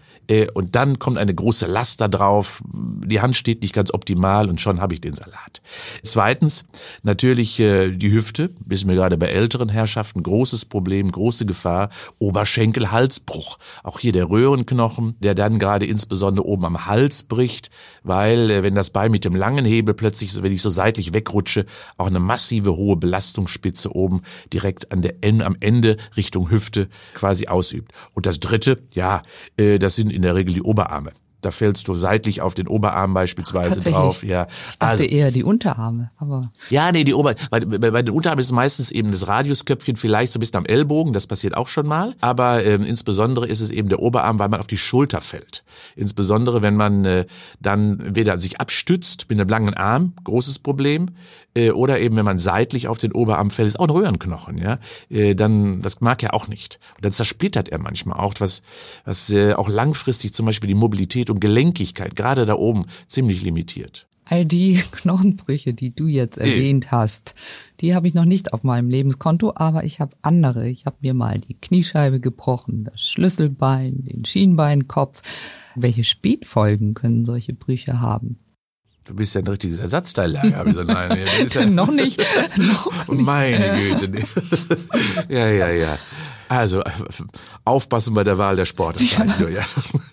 und 0.54 0.76
dann 0.76 1.00
kommt 1.00 1.18
eine 1.18 1.34
große 1.34 1.68
Last 1.68 2.02
da 2.02 2.08
drauf. 2.08 2.62
Die 2.74 3.22
Hand 3.22 3.36
steht 3.36 3.62
nicht 3.62 3.74
ganz 3.74 3.94
optimal 3.94 4.50
und 4.50 4.62
schon 4.62 4.80
habe 4.80 4.94
ich 4.94 5.02
den 5.02 5.14
Salat. 5.14 5.62
Zweitens 6.04 6.66
natürlich 7.04 7.60
äh, 7.60 7.92
die 7.92 8.12
Hüfte, 8.12 8.50
wissen 8.66 8.88
wir 8.88 8.96
gerade 8.96 9.18
bei 9.18 9.28
älteren 9.28 9.70
Herrschaften, 9.70 10.24
großes 10.24 10.66
Problem, 10.66 11.12
große 11.12 11.46
Gefahr, 11.46 11.90
Oberschenkel-Halsbruch. 12.20 13.58
Auch 13.84 14.00
hier 14.00 14.12
der 14.12 14.30
Röhrenknochen, 14.30 15.16
der 15.20 15.36
dann 15.36 15.60
gerade 15.60 15.86
insbesondere 15.86 16.46
oben 16.46 16.66
am 16.66 16.86
Hals 16.86 17.24
bricht, 17.24 17.70
weil 18.04 18.50
äh, 18.52 18.64
wenn 18.64 18.76
das 18.76 18.90
Bein 18.90 19.12
mit 19.12 19.26
dem 19.26 19.36
langen 19.36 19.66
Hebel 19.66 19.94
plötzlich, 19.94 20.42
wenn 20.42 20.52
ich 20.52 20.62
so 20.62 20.70
seitlich 20.70 21.14
wegrutsche, 21.14 21.66
auch 21.98 22.08
eine 22.08 22.20
massive 22.20 22.76
hohe 22.76 22.96
Belastungsspitze 22.96 23.94
oben 23.96 24.22
direkt 24.54 24.92
an 24.92 25.02
der 25.02 25.16
am 25.22 25.56
Ende 25.60 25.98
Richtung 26.18 26.50
Hüfte 26.50 26.88
quasi 27.14 27.48
ausübt. 27.48 27.92
Und 28.14 28.26
das 28.26 28.40
dritte, 28.40 28.84
ja, 28.92 29.22
das 29.56 29.96
sind 29.96 30.12
in 30.22 30.24
der 30.24 30.36
Regel 30.36 30.54
die 30.54 30.62
Oberarme. 30.62 31.14
Da 31.42 31.52
fällst 31.52 31.88
du 31.88 31.94
seitlich 31.94 32.42
auf 32.42 32.54
den 32.54 32.68
Oberarm 32.68 33.14
beispielsweise 33.14 33.80
drauf. 33.90 34.24
Ja. 34.24 34.48
Ich 34.70 34.78
dachte 34.78 34.92
also, 34.92 35.04
eher 35.04 35.32
die 35.32 35.44
Unterarme, 35.44 36.12
aber. 36.18 36.42
Ja, 36.70 36.92
nee, 36.92 37.04
die 37.04 37.14
Ober, 37.14 37.36
bei, 37.50 37.60
bei, 37.62 37.92
bei 37.92 38.02
den 38.02 38.14
Unterarmen 38.14 38.42
ist 38.42 38.52
meistens 38.52 38.92
eben 38.92 39.12
das 39.12 39.28
Radiusköpfchen 39.28 39.96
vielleicht 39.96 40.32
so 40.32 40.38
ein 40.38 40.42
bisschen 40.42 40.58
am 40.58 40.66
Ellbogen, 40.66 41.14
das 41.14 41.28
passiert 41.28 41.58
auch 41.58 41.68
schon 41.68 41.88
mal. 41.88 42.16
Aber 42.22 42.64
ähm, 42.64 42.84
insbesondere 42.84 43.48
ist 43.48 43.62
es 43.62 43.72
eben 43.72 43.90
der 43.90 44.00
Oberarm, 44.00 44.40
weil 44.40 44.50
man 44.50 44.60
auf 44.60 44.68
die 44.68 44.78
Schulter 44.78 45.22
fällt. 45.22 45.64
Insbesondere, 45.96 46.62
wenn 46.62 46.76
man 46.76 47.06
äh, 47.06 47.26
dann 47.60 48.16
weder 48.16 48.38
sich 48.38 48.62
abstützt 48.62 49.26
mit 49.30 49.40
einem 49.40 49.50
langen 49.50 49.74
Arm, 49.74 50.14
großes 50.24 50.60
Problem, 50.60 51.10
äh, 51.56 51.72
oder 51.72 52.00
eben 52.00 52.16
wenn 52.16 52.26
man 52.26 52.40
seitlich 52.40 52.88
auf 52.88 52.98
den 52.98 53.12
Oberarm 53.12 53.52
fällt, 53.52 53.68
ist 53.68 53.80
auch 53.80 53.86
ein 53.86 53.90
Röhrenknochen, 53.90 54.58
ja. 54.58 54.80
Äh, 55.10 55.36
dann, 55.36 55.82
das 55.82 56.02
mag 56.02 56.22
er 56.24 56.34
auch 56.34 56.48
nicht. 56.48 56.80
Und 56.96 57.06
dann 57.06 57.12
zersplittert 57.12 57.70
er 57.70 57.80
manchmal 57.80 58.20
auch, 58.20 58.36
was, 58.40 58.64
was 59.06 59.30
äh, 59.32 59.54
auch 59.54 59.70
langfristig 59.70 60.34
zum 60.34 60.46
Beispiel 60.46 60.68
die 60.68 60.76
Mobilität 60.76 61.30
und 61.32 61.40
Gelenkigkeit, 61.40 62.16
gerade 62.16 62.46
da 62.46 62.56
oben, 62.56 62.86
ziemlich 63.08 63.42
limitiert. 63.42 64.08
All 64.26 64.46
die 64.46 64.82
Knochenbrüche, 64.92 65.74
die 65.74 65.90
du 65.90 66.08
jetzt 66.08 66.38
erwähnt 66.38 66.92
hast, 66.92 67.36
die 67.82 67.96
habe 67.96 68.08
ich 68.08 68.14
noch 68.14 68.26
nicht 68.26 68.54
auf 68.54 68.64
meinem 68.64 68.90
Lebenskonto, 68.90 69.54
aber 69.56 69.84
ich 69.84 70.00
habe 70.00 70.16
andere. 70.22 70.70
Ich 70.70 70.86
habe 70.86 70.98
mir 71.02 71.14
mal 71.14 71.40
die 71.40 71.56
Kniescheibe 71.56 72.20
gebrochen, 72.20 72.84
das 72.84 73.02
Schlüsselbein, 73.02 74.04
den 74.04 74.24
Schienbeinkopf. 74.24 75.22
Welche 75.76 76.04
Spätfolgen 76.04 76.94
können 76.94 77.26
solche 77.26 77.54
Brüche 77.54 78.00
haben? 78.00 78.38
Du 79.06 79.16
bist 79.16 79.34
ja 79.34 79.42
ein 79.42 79.48
richtiges 79.48 79.80
Ersatzteillager. 79.80 80.58
Hab 80.58 80.68
ich 80.68 80.76
so, 80.76 80.84
nein, 80.84 81.18
ja, 81.50 81.66
noch 81.66 81.92
nicht. 81.92 82.24
Noch 82.58 83.10
nicht. 83.10 83.22
Meine 83.22 83.80
Güte. 83.80 84.12
ja, 85.28 85.48
ja, 85.50 85.70
ja. 85.72 85.98
Also 86.52 86.82
aufpassen 87.64 88.14
bei 88.14 88.26
der 88.26 88.38
Wahl 88.38 88.58
der 88.58 88.66
Sportbezeichnung. 88.66 89.54
ja. 89.54 89.62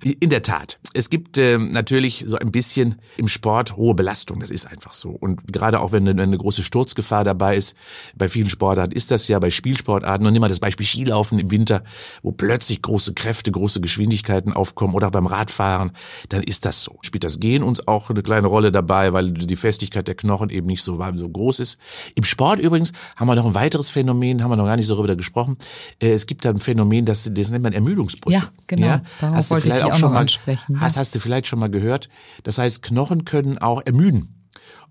In 0.21 0.31
der 0.31 0.45
Tat. 0.45 0.79
Es 0.95 1.11
gibt 1.11 1.37
äh, 1.37 1.59
natürlich 1.59 2.27
so 2.29 2.37
ein 2.37 2.53
bisschen 2.53 2.95
im 3.17 3.27
Sport 3.27 3.77
hohe 3.77 3.97
Belastung. 3.97 4.39
Das 4.39 4.51
ist 4.51 4.65
einfach 4.65 4.95
so. 4.95 5.11
Und 5.11 5.53
gerade 5.53 5.81
auch 5.81 5.91
wenn 5.91 6.09
eine, 6.09 6.23
eine 6.23 6.39
große 6.39 6.63
Sturzgefahr 6.63 7.25
dabei 7.25 7.57
ist, 7.57 7.75
bei 8.17 8.29
vielen 8.29 8.51
Sportarten 8.51 8.95
ist 8.95 9.11
das 9.11 9.27
ja 9.27 9.41
bei 9.41 9.51
Spielsportarten. 9.51 10.25
Und 10.25 10.33
nimm 10.33 10.41
mal 10.41 10.49
das 10.49 10.61
Beispiel 10.61 10.87
Skilaufen 10.87 11.41
im 11.41 11.51
Winter, 11.51 11.83
wo 12.23 12.31
plötzlich 12.31 12.83
große 12.83 13.15
Kräfte, 13.15 13.51
große 13.51 13.81
Geschwindigkeiten 13.81 14.53
aufkommen 14.53 14.95
oder 14.95 15.09
auch 15.09 15.13
beim 15.13 15.27
Radfahren, 15.27 15.91
dann 16.29 16.45
ist 16.45 16.65
das 16.65 16.85
so. 16.85 16.99
Spielt 17.01 17.25
das 17.25 17.41
Gehen 17.41 17.65
uns 17.65 17.89
auch 17.89 18.11
eine 18.11 18.23
kleine 18.23 18.47
Rolle 18.47 18.71
dabei, 18.71 19.13
weil 19.13 19.33
die 19.33 19.57
Festigkeit 19.57 20.07
der 20.07 20.15
Knochen 20.15 20.51
eben 20.51 20.69
nicht 20.69 20.85
so, 20.85 21.05
so 21.17 21.29
groß 21.29 21.59
ist. 21.59 21.79
Im 22.15 22.23
Sport 22.23 22.61
übrigens 22.61 22.93
haben 23.17 23.27
wir 23.27 23.35
noch 23.35 23.47
ein 23.47 23.55
weiteres 23.55 23.91
Phänomen, 23.91 24.45
haben 24.45 24.53
wir 24.53 24.57
noch 24.57 24.67
gar 24.67 24.77
nicht 24.77 24.87
so 24.87 24.95
darüber 24.95 25.17
gesprochen. 25.17 25.57
Äh, 26.01 26.13
es 26.13 26.28
gibt 26.29 26.45
da 26.45 26.51
ein 26.51 26.61
Phänomen, 26.61 27.05
das, 27.05 27.29
das 27.33 27.51
nennt 27.51 27.65
man 27.65 27.73
Ermüdungsbrüche. 27.73 28.39
Ja, 28.39 28.53
genau. 28.69 28.87
Ja? 28.87 29.03
Hast 29.21 29.51
du 29.51 29.61
vielleicht 29.61 29.83
auch, 29.83 29.97
schon 29.97 30.13
mal 30.13 30.21
ansprechen. 30.21 30.81
Hast, 30.81 30.97
hast 30.97 31.15
du 31.15 31.19
vielleicht 31.19 31.49
schon 31.49 31.59
mal 31.59 31.71
gehört? 31.71 32.09
Das 32.45 32.59
heißt, 32.59 32.83
Knochen 32.83 33.25
können 33.25 33.59
auch 33.59 33.83
ermüden. 33.85 34.35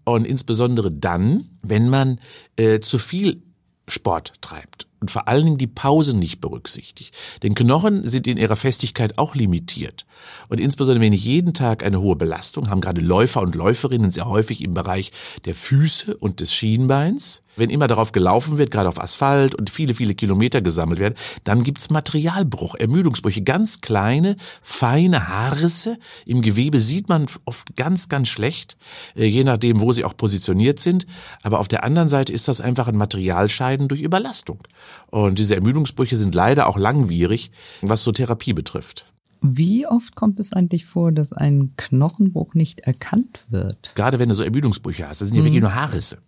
Und 0.04 0.26
insbesondere 0.26 0.92
dann, 0.92 1.50
wenn 1.62 1.90
man 1.90 2.20
äh, 2.56 2.80
zu 2.80 2.98
viel 2.98 3.44
Sport 3.88 4.34
treibt 4.42 4.88
und 5.00 5.12
vor 5.12 5.28
allen 5.28 5.46
Dingen 5.46 5.58
die 5.58 5.68
Pause 5.68 6.16
nicht 6.16 6.42
berücksichtigt. 6.42 7.16
Denn 7.44 7.56
Knochen 7.56 8.08
sind 8.08 8.28
in 8.28 8.38
ihrer 8.38 8.56
Festigkeit 8.56 9.18
auch 9.18 9.36
limitiert. 9.36 10.06
Und 10.50 10.60
insbesondere 10.60 11.06
wenn 11.06 11.14
ich 11.14 11.24
jeden 11.24 11.54
Tag 11.54 11.84
eine 11.84 12.02
hohe 12.02 12.16
Belastung, 12.16 12.70
haben 12.70 12.82
gerade 12.82 13.02
Läufer 13.02 13.42
und 13.42 13.56
Läuferinnen 13.56 14.12
sehr 14.12 14.28
häufig 14.28 14.64
im 14.64 14.74
Bereich 14.74 15.12
der 15.46 15.56
Füße 15.56 16.18
und 16.18 16.40
des 16.40 16.54
Schienbeins, 16.54 17.42
Wenn 17.58 17.70
immer 17.70 17.88
darauf 17.88 18.12
gelaufen 18.12 18.58
wird, 18.58 18.72
gerade 18.72 18.88
auf 18.88 19.02
Asphalt 19.02 19.56
und 19.56 19.70
viele, 19.70 19.94
viele 19.94 20.16
Kilometer 20.16 20.62
gesammelt 20.62 21.00
werden, 21.00 21.16
dann 21.44 21.64
gibt's 21.64 21.90
Materialbruch, 21.90 22.76
Ermüdungsbrüche, 22.76 23.42
ganz 23.42 23.82
kleine, 23.82 24.38
feine 24.62 25.28
Haarrisse. 25.28 25.98
Im 26.26 26.42
Gewebe 26.42 26.80
sieht 26.80 27.10
man 27.10 27.26
oft 27.46 27.76
ganz, 27.76 28.10
ganz 28.10 28.30
schlecht, 28.30 28.78
äh, 29.16 29.26
je 29.26 29.44
nachdem, 29.44 29.82
wo 29.82 29.92
sie 29.92 30.06
auch 30.06 30.16
positioniert 30.16 30.80
sind. 30.80 31.08
Aber 31.42 31.60
auf 31.60 31.68
der 31.68 31.84
anderen 31.84 32.10
Seite 32.10 32.32
ist 32.32 32.48
das 32.48 32.62
einfach 32.62 32.88
ein 32.88 32.96
Materialscheiden 32.96 33.88
durch 33.88 34.02
Überlastung. 34.02 34.60
Und 35.08 35.40
diese 35.40 35.56
Ermüdungsbrüche 35.56 36.16
sind 36.16 36.36
leider 36.36 36.68
auch 36.68 36.78
langwierig, 36.78 37.52
was 37.82 38.04
so 38.04 38.12
Therapie 38.12 38.54
betrifft. 38.54 39.12
Wie 39.42 39.86
oft 39.88 40.16
kommt 40.16 40.40
es 40.40 40.54
eigentlich 40.54 40.86
vor, 40.86 41.12
dass 41.12 41.32
ein 41.34 41.74
Knochenbruch 41.78 42.54
nicht 42.54 42.82
erkannt 42.82 43.46
wird? 43.50 43.92
Gerade 43.96 44.20
wenn 44.20 44.30
du 44.30 44.36
so 44.36 44.44
Ermüdungsbrüche 44.44 45.08
hast, 45.08 45.22
das 45.22 45.30
sind 45.30 45.38
ja 45.38 45.44
wirklich 45.44 45.62
nur 45.62 45.76
Haarrisse. 45.76 46.20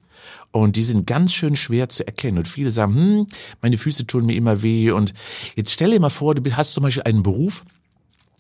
Und 0.52 0.76
die 0.76 0.84
sind 0.84 1.06
ganz 1.08 1.34
schön 1.34 1.56
schwer 1.56 1.90
zu 1.90 2.06
erkennen. 2.06 2.40
Und 2.40 2.48
viele 2.48 2.72
sagen, 2.72 2.96
hm, 2.96 3.28
meine 3.62 3.78
Füße 3.78 4.08
tun 4.08 4.26
mir 4.26 4.36
immer 4.36 4.62
weh. 4.62 4.92
Und 4.92 5.14
jetzt 5.56 5.72
stell 5.72 5.92
dir 5.92 6.00
mal 6.00 6.10
vor, 6.10 6.36
du 6.36 6.56
hast 6.56 6.74
zum 6.74 6.84
Beispiel 6.84 7.04
einen 7.04 7.24
Beruf, 7.24 7.64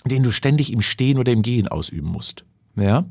den 0.05 0.24
du 0.24 0.31
ständig 0.31 0.71
im 0.71 0.81
Stehen 0.81 1.19
oder 1.19 1.31
im 1.31 1.41
Gehen 1.41 1.67
ausüben 1.67 2.07
musst. 2.07 2.45
Ja, 2.79 3.05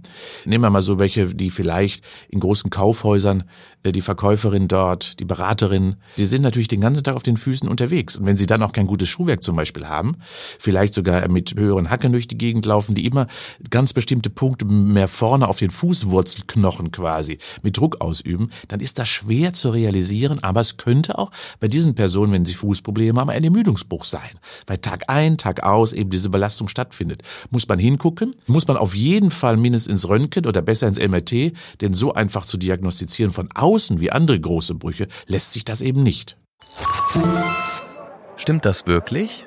nehmen 0.45 0.65
wir 0.65 0.71
mal 0.71 0.83
so 0.83 0.99
welche, 0.99 1.27
die 1.35 1.51
vielleicht 1.51 2.05
in 2.29 2.41
großen 2.41 2.71
Kaufhäusern, 2.71 3.45
äh, 3.83 3.93
die 3.93 4.01
Verkäuferin 4.01 4.69
dort, 4.69 5.21
die 5.21 5.25
Beraterin, 5.25 5.97
die 6.17 6.27
sind 6.27 6.43
natürlich 6.43 6.69
den 6.69 6.81
ganzen 6.81 7.05
Tag 7.05 7.17
auf 7.17 7.23
den 7.23 7.37
Füßen 7.37 7.69
unterwegs. 7.69 8.17
Und 8.17 8.27
wenn 8.27 8.37
sie 8.37 8.47
dann 8.47 8.63
auch 8.63 8.73
kein 8.73 8.87
gutes 8.87 9.09
Schuhwerk 9.09 9.43
zum 9.43 9.57
Beispiel 9.57 9.89
haben, 9.89 10.17
vielleicht 10.59 10.95
sogar 10.95 11.29
mit 11.29 11.55
höheren 11.57 11.91
Hacken 11.91 12.13
durch 12.13 12.29
die 12.29 12.39
Gegend 12.39 12.67
laufen, 12.67 12.95
die 12.95 13.05
immer 13.05 13.27
ganz 13.71 13.93
bestimmte 13.93 14.31
Punkte 14.31 14.65
mehr 14.65 15.09
vorne 15.09 15.49
auf 15.49 15.59
den 15.59 15.71
Fußwurzelknochen 15.71 16.91
quasi 16.91 17.39
mit 17.63 17.77
Druck 17.77 18.01
ausüben, 18.01 18.51
dann 18.69 18.81
ist 18.81 18.99
das 18.99 19.09
schwer 19.09 19.53
zu 19.53 19.71
realisieren, 19.71 20.39
aber 20.43 20.61
es 20.61 20.77
könnte 20.77 21.19
auch 21.19 21.31
bei 21.61 21.69
diesen 21.69 21.95
Personen, 21.95 22.33
wenn 22.33 22.45
sie 22.45 22.55
Fußprobleme 22.55 23.21
haben, 23.21 23.31
ein 23.31 23.45
Ermüdungsbruch 23.45 24.05
sein. 24.05 24.39
Weil 24.67 24.79
Tag 24.79 25.05
ein, 25.09 25.37
Tag 25.37 25.63
aus 25.63 25.93
eben 25.93 26.11
diese 26.11 26.31
Belastung 26.31 26.69
stattfindet. 26.69 27.23
Muss 27.51 27.69
man 27.69 27.79
hingucken, 27.79 28.35
muss 28.47 28.67
man 28.67 28.77
auf 28.77 28.95
jeden 28.95 29.31
Fall 29.31 29.57
mindestens 29.61 29.93
ins 29.93 30.09
Röntgen 30.09 30.47
oder 30.47 30.63
besser 30.63 30.89
ins 30.89 30.99
MRT, 30.99 31.53
denn 31.81 31.95
so 31.95 32.15
einfach 32.15 32.45
zu 32.45 32.57
diagnostizieren 32.57 33.33
von 33.33 33.51
außen 33.55 34.01
wie 34.01 34.11
andere 34.11 34.41
große 34.41 34.75
Brüche 34.75 35.09
lässt 35.27 35.53
sich 35.53 35.65
das 35.65 35.81
eben 35.81 36.03
nicht. 36.03 36.37
Stimmt 38.37 38.65
das 38.65 38.87
wirklich? 38.87 39.47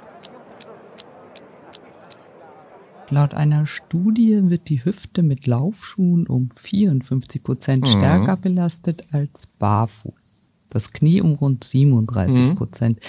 Laut 3.09 3.33
einer 3.33 3.67
Studie 3.67 4.39
wird 4.49 4.69
die 4.69 4.85
Hüfte 4.85 5.21
mit 5.21 5.45
Laufschuhen 5.45 6.27
um 6.27 6.49
54 6.55 7.43
Prozent 7.43 7.85
Mhm. 7.85 7.91
stärker 7.91 8.37
belastet 8.37 9.03
als 9.11 9.47
barfuß. 9.47 10.47
Das 10.69 10.93
Knie 10.93 11.19
um 11.21 11.33
rund 11.33 11.65
37 11.65 12.55
Prozent. 12.55 12.99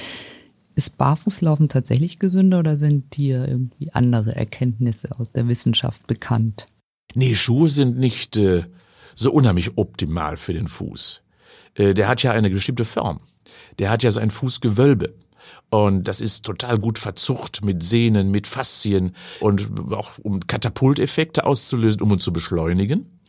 Ist 0.75 0.99
Barfußlaufen 0.99 1.69
tatsächlich 1.69 2.19
gesünder 2.19 2.59
oder 2.59 2.77
sind 2.79 3.17
dir 3.17 3.47
irgendwie 3.47 3.93
andere 3.93 4.35
Erkenntnisse 4.35 5.11
aus 5.21 5.31
der 5.31 5.47
Wissenschaft 5.47 6.07
bekannt? 6.07 6.67
Nee, 7.15 7.35
Schuhe 7.35 7.69
sind 7.69 7.99
nicht 7.99 8.37
äh, 8.37 8.65
so 9.15 9.33
unheimlich 9.33 9.77
optimal 9.77 10.37
für 10.37 10.53
den 10.53 10.69
Fuß. 10.69 11.23
Äh, 11.75 11.95
der 11.95 12.09
hat 12.09 12.23
ja 12.23 12.33
eine 12.33 12.51
bestimmte 12.51 12.85
Form. 12.85 13.21
Der 13.79 13.91
hat 13.91 14.03
ja 14.03 14.11
so 14.11 14.21
ein 14.21 14.31
Fußgewölbe. 14.31 15.15
Und 15.71 16.05
das 16.05 16.21
ist 16.21 16.45
total 16.45 16.79
gut 16.79 16.99
verzucht 16.99 17.65
mit 17.65 17.83
Sehnen, 17.83 18.31
mit 18.31 18.47
Faszien 18.47 19.17
und 19.41 19.71
auch 19.93 20.19
um 20.19 20.47
Katapulteffekte 20.47 21.45
auszulösen, 21.45 22.03
um 22.03 22.13
uns 22.13 22.23
zu 22.23 22.33
beschleunigen. 22.33 23.21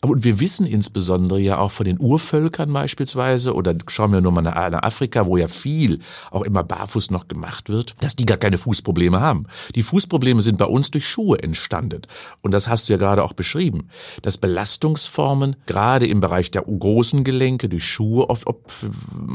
Aber 0.00 0.22
wir 0.22 0.40
wissen 0.40 0.66
insbesondere 0.66 1.40
ja 1.40 1.58
auch 1.58 1.70
von 1.70 1.86
den 1.86 2.00
Urvölkern 2.00 2.72
beispielsweise, 2.72 3.54
oder 3.54 3.74
schauen 3.88 4.12
wir 4.12 4.20
nur 4.20 4.32
mal 4.32 4.42
nach 4.42 4.82
Afrika, 4.82 5.26
wo 5.26 5.36
ja 5.36 5.48
viel 5.48 6.00
auch 6.30 6.42
immer 6.42 6.62
barfuß 6.64 7.10
noch 7.10 7.28
gemacht 7.28 7.68
wird, 7.68 7.94
dass 8.00 8.16
die 8.16 8.26
gar 8.26 8.38
keine 8.38 8.58
Fußprobleme 8.58 9.20
haben. 9.20 9.46
Die 9.74 9.82
Fußprobleme 9.82 10.42
sind 10.42 10.58
bei 10.58 10.64
uns 10.64 10.90
durch 10.90 11.08
Schuhe 11.08 11.42
entstanden. 11.42 12.02
Und 12.42 12.52
das 12.52 12.68
hast 12.68 12.88
du 12.88 12.92
ja 12.92 12.98
gerade 12.98 13.24
auch 13.24 13.32
beschrieben, 13.32 13.88
dass 14.22 14.38
Belastungsformen 14.38 15.56
gerade 15.66 16.06
im 16.06 16.20
Bereich 16.20 16.50
der 16.50 16.62
großen 16.62 17.24
Gelenke 17.24 17.68
durch 17.68 17.84
Schuhe 17.84 18.30
oft 18.30 18.46
op- 18.46 18.70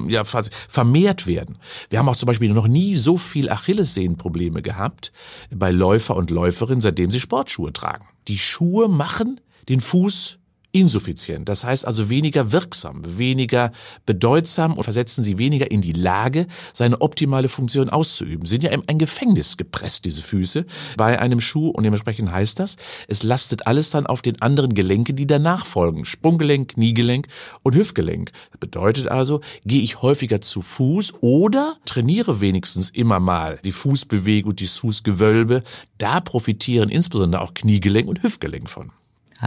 ja, 0.08 0.24
vermehrt 0.25 1.28
werden. 1.28 1.58
Wir 1.89 1.99
haben 1.99 2.10
auch 2.10 2.15
zum 2.15 2.28
Beispiel 2.28 2.54
noch 2.54 2.67
nie 2.67 2.95
so 2.95 3.17
viel 3.17 3.49
Achillessehnenprobleme 3.49 4.62
gehabt 4.62 5.12
bei 5.54 5.71
Läufer 5.71 6.15
und 6.15 6.32
Läuferinnen, 6.32 6.82
seitdem 6.82 7.12
sie 7.12 7.19
Sportschuhe 7.19 7.73
tragen. 7.73 8.06
Die 8.28 8.39
Schuhe 8.39 8.88
machen 8.88 9.39
den 9.69 9.82
Fuß 9.82 10.39
insuffizient, 10.75 11.47
das 11.47 11.63
heißt 11.63 11.88
also 11.88 12.10
weniger 12.10 12.51
wirksam, 12.51 13.01
weniger 13.17 13.71
bedeutsam 14.06 14.73
und 14.73 14.84
versetzen 14.84 15.23
sie 15.23 15.38
weniger 15.38 15.71
in 15.71 15.82
die 15.82 15.93
Lage, 15.93 16.47
seine 16.73 16.99
optimale 16.99 17.47
Funktion 17.47 17.89
auszuüben. 17.89 18.45
Sind 18.45 18.62
ja 18.63 18.71
in 18.71 18.84
ein 18.88 18.99
Gefängnis 18.99 19.56
gepresst, 19.56 20.04
diese 20.04 20.21
Füße, 20.21 20.65
bei 20.97 21.17
einem 21.19 21.39
Schuh 21.39 21.69
und 21.69 21.84
dementsprechend 21.84 22.30
heißt 22.30 22.60
das, 22.60 22.75
es 23.08 23.23
lastet 23.23 23.67
alles 23.67 23.89
dann 23.89 24.06
auf 24.06 24.21
den 24.21 24.41
anderen 24.41 24.73
Gelenken, 24.73 25.15
die 25.15 25.28
danach 25.28 25.65
folgen. 25.65 26.04
Sprunggelenk, 26.04 26.73
Kniegelenk 26.73 27.28
und 27.63 27.75
Hüftgelenk. 27.75 28.34
Das 28.51 28.60
bedeutet 28.60 29.08
also, 29.08 29.39
gehe 29.63 29.82
ich 29.82 30.01
häufiger 30.01 30.41
zu 30.41 30.62
Fuß 30.62 31.13
oder 31.21 31.78
trainiere 31.86 32.41
wenigstens 32.41 32.89
immer 32.89 33.21
mal 33.21 33.60
die 33.63 33.71
Fußbewegung 33.71 34.58
die 34.58 34.67
Fußgewölbe. 34.67 35.63
Da 35.97 36.19
profitieren 36.19 36.89
insbesondere 36.89 37.41
auch 37.41 37.54
Kniegelenk 37.54 38.10
und 38.10 38.23
Hüftgelenk 38.23 38.69
von. 38.69 38.91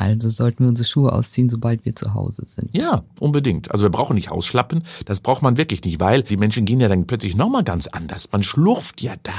Also 0.00 0.28
sollten 0.28 0.64
wir 0.64 0.68
unsere 0.68 0.88
Schuhe 0.88 1.12
ausziehen, 1.12 1.48
sobald 1.48 1.84
wir 1.84 1.94
zu 1.96 2.14
Hause 2.14 2.42
sind. 2.46 2.74
Ja, 2.76 3.04
unbedingt. 3.20 3.70
Also 3.70 3.84
wir 3.84 3.90
brauchen 3.90 4.14
nicht 4.14 4.30
Hausschlappen. 4.30 4.82
Das 5.04 5.20
braucht 5.20 5.42
man 5.42 5.56
wirklich 5.56 5.82
nicht, 5.84 6.00
weil 6.00 6.22
die 6.22 6.36
Menschen 6.36 6.64
gehen 6.64 6.80
ja 6.80 6.88
dann 6.88 7.06
plötzlich 7.06 7.36
nochmal 7.36 7.64
ganz 7.64 7.86
anders. 7.88 8.30
Man 8.32 8.42
schlurft 8.42 9.00
ja 9.02 9.14
da. 9.22 9.32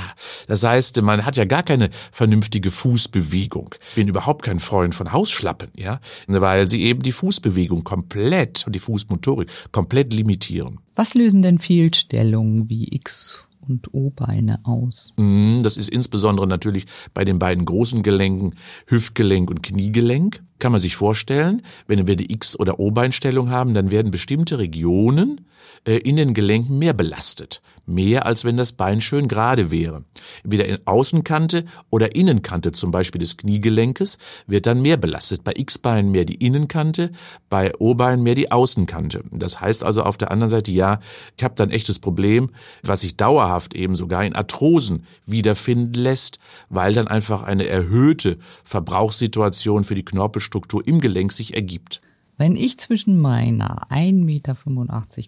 Das 0.47 0.63
heißt, 0.63 1.01
man 1.01 1.25
hat 1.25 1.37
ja 1.37 1.45
gar 1.45 1.63
keine 1.63 1.89
vernünftige 2.11 2.71
Fußbewegung. 2.71 3.75
Ich 3.89 3.95
bin 3.95 4.07
überhaupt 4.07 4.43
kein 4.43 4.59
Freund 4.59 4.93
von 4.95 5.11
Hausschlappen, 5.13 5.69
ja, 5.75 5.99
weil 6.27 6.67
sie 6.69 6.83
eben 6.83 7.01
die 7.01 7.11
Fußbewegung 7.11 7.83
komplett 7.83 8.65
und 8.65 8.73
die 8.75 8.79
Fußmotorik 8.79 9.49
komplett 9.71 10.13
limitieren. 10.13 10.79
Was 10.95 11.13
lösen 11.13 11.41
denn 11.41 11.59
Fehlstellungen 11.59 12.69
wie 12.69 12.87
X- 12.93 13.43
und 13.67 13.93
O-Beine 13.93 14.59
aus? 14.63 15.13
Mm, 15.17 15.61
Das 15.61 15.77
ist 15.77 15.89
insbesondere 15.89 16.47
natürlich 16.47 16.85
bei 17.13 17.23
den 17.23 17.39
beiden 17.39 17.65
großen 17.65 18.03
Gelenken, 18.03 18.55
Hüftgelenk 18.87 19.49
und 19.49 19.61
Kniegelenk. 19.63 20.41
Kann 20.59 20.73
man 20.73 20.81
sich 20.81 20.95
vorstellen, 20.95 21.61
wenn 21.87 22.05
wir 22.05 22.17
die 22.17 22.33
X- 22.33 22.59
oder 22.59 22.79
O-Beinstellung 22.79 23.49
haben, 23.49 23.73
dann 23.73 23.91
werden 23.91 24.11
bestimmte 24.11 24.59
Regionen 24.59 25.47
äh, 25.85 25.97
in 25.97 26.17
den 26.17 26.33
Gelenken 26.33 26.77
mehr 26.77 26.93
belastet. 26.93 27.61
Mehr 27.85 28.25
als 28.25 28.43
wenn 28.43 28.57
das 28.57 28.73
Bein 28.73 29.01
schön 29.01 29.27
gerade 29.27 29.71
wäre. 29.71 30.03
Entweder 30.43 30.65
in 30.65 30.77
Außenkante 30.85 31.65
oder 31.89 32.13
Innenkante 32.15 32.71
zum 32.71 32.91
Beispiel 32.91 33.19
des 33.19 33.37
Kniegelenkes 33.37 34.19
wird 34.45 34.67
dann 34.67 34.81
mehr 34.81 34.97
belastet. 34.97 35.43
Bei 35.43 35.53
X-Bein 35.55 36.11
mehr 36.11 36.25
die 36.25 36.35
Innenkante, 36.35 37.11
bei 37.49 37.73
O-Bein 37.79 38.21
mehr 38.21 38.35
die 38.35 38.51
Außenkante. 38.51 39.23
Das 39.31 39.59
heißt 39.59 39.83
also 39.83 40.03
auf 40.03 40.17
der 40.17 40.29
anderen 40.29 40.51
Seite, 40.51 40.71
ja, 40.71 40.99
ich 41.35 41.43
habe 41.43 41.55
dann 41.55 41.71
echtes 41.71 41.97
Problem, 41.97 42.51
was 42.83 43.01
sich 43.01 43.17
dauerhaft 43.17 43.73
eben 43.73 43.95
sogar 43.95 44.23
in 44.23 44.35
Arthrosen 44.35 45.05
wiederfinden 45.25 45.93
lässt, 45.93 46.37
weil 46.69 46.93
dann 46.93 47.07
einfach 47.07 47.41
eine 47.41 47.67
erhöhte 47.67 48.37
Verbrauchssituation 48.65 49.83
für 49.83 49.95
die 49.95 50.05
Knorpelstruktur 50.49 50.85
im 50.87 50.99
Gelenk 50.99 51.31
sich 51.31 51.53
ergibt. 51.53 52.01
Wenn 52.37 52.55
ich 52.55 52.77
zwischen 52.79 53.19
meiner 53.19 53.89
1,85 53.91 54.13
Meter 54.23 54.55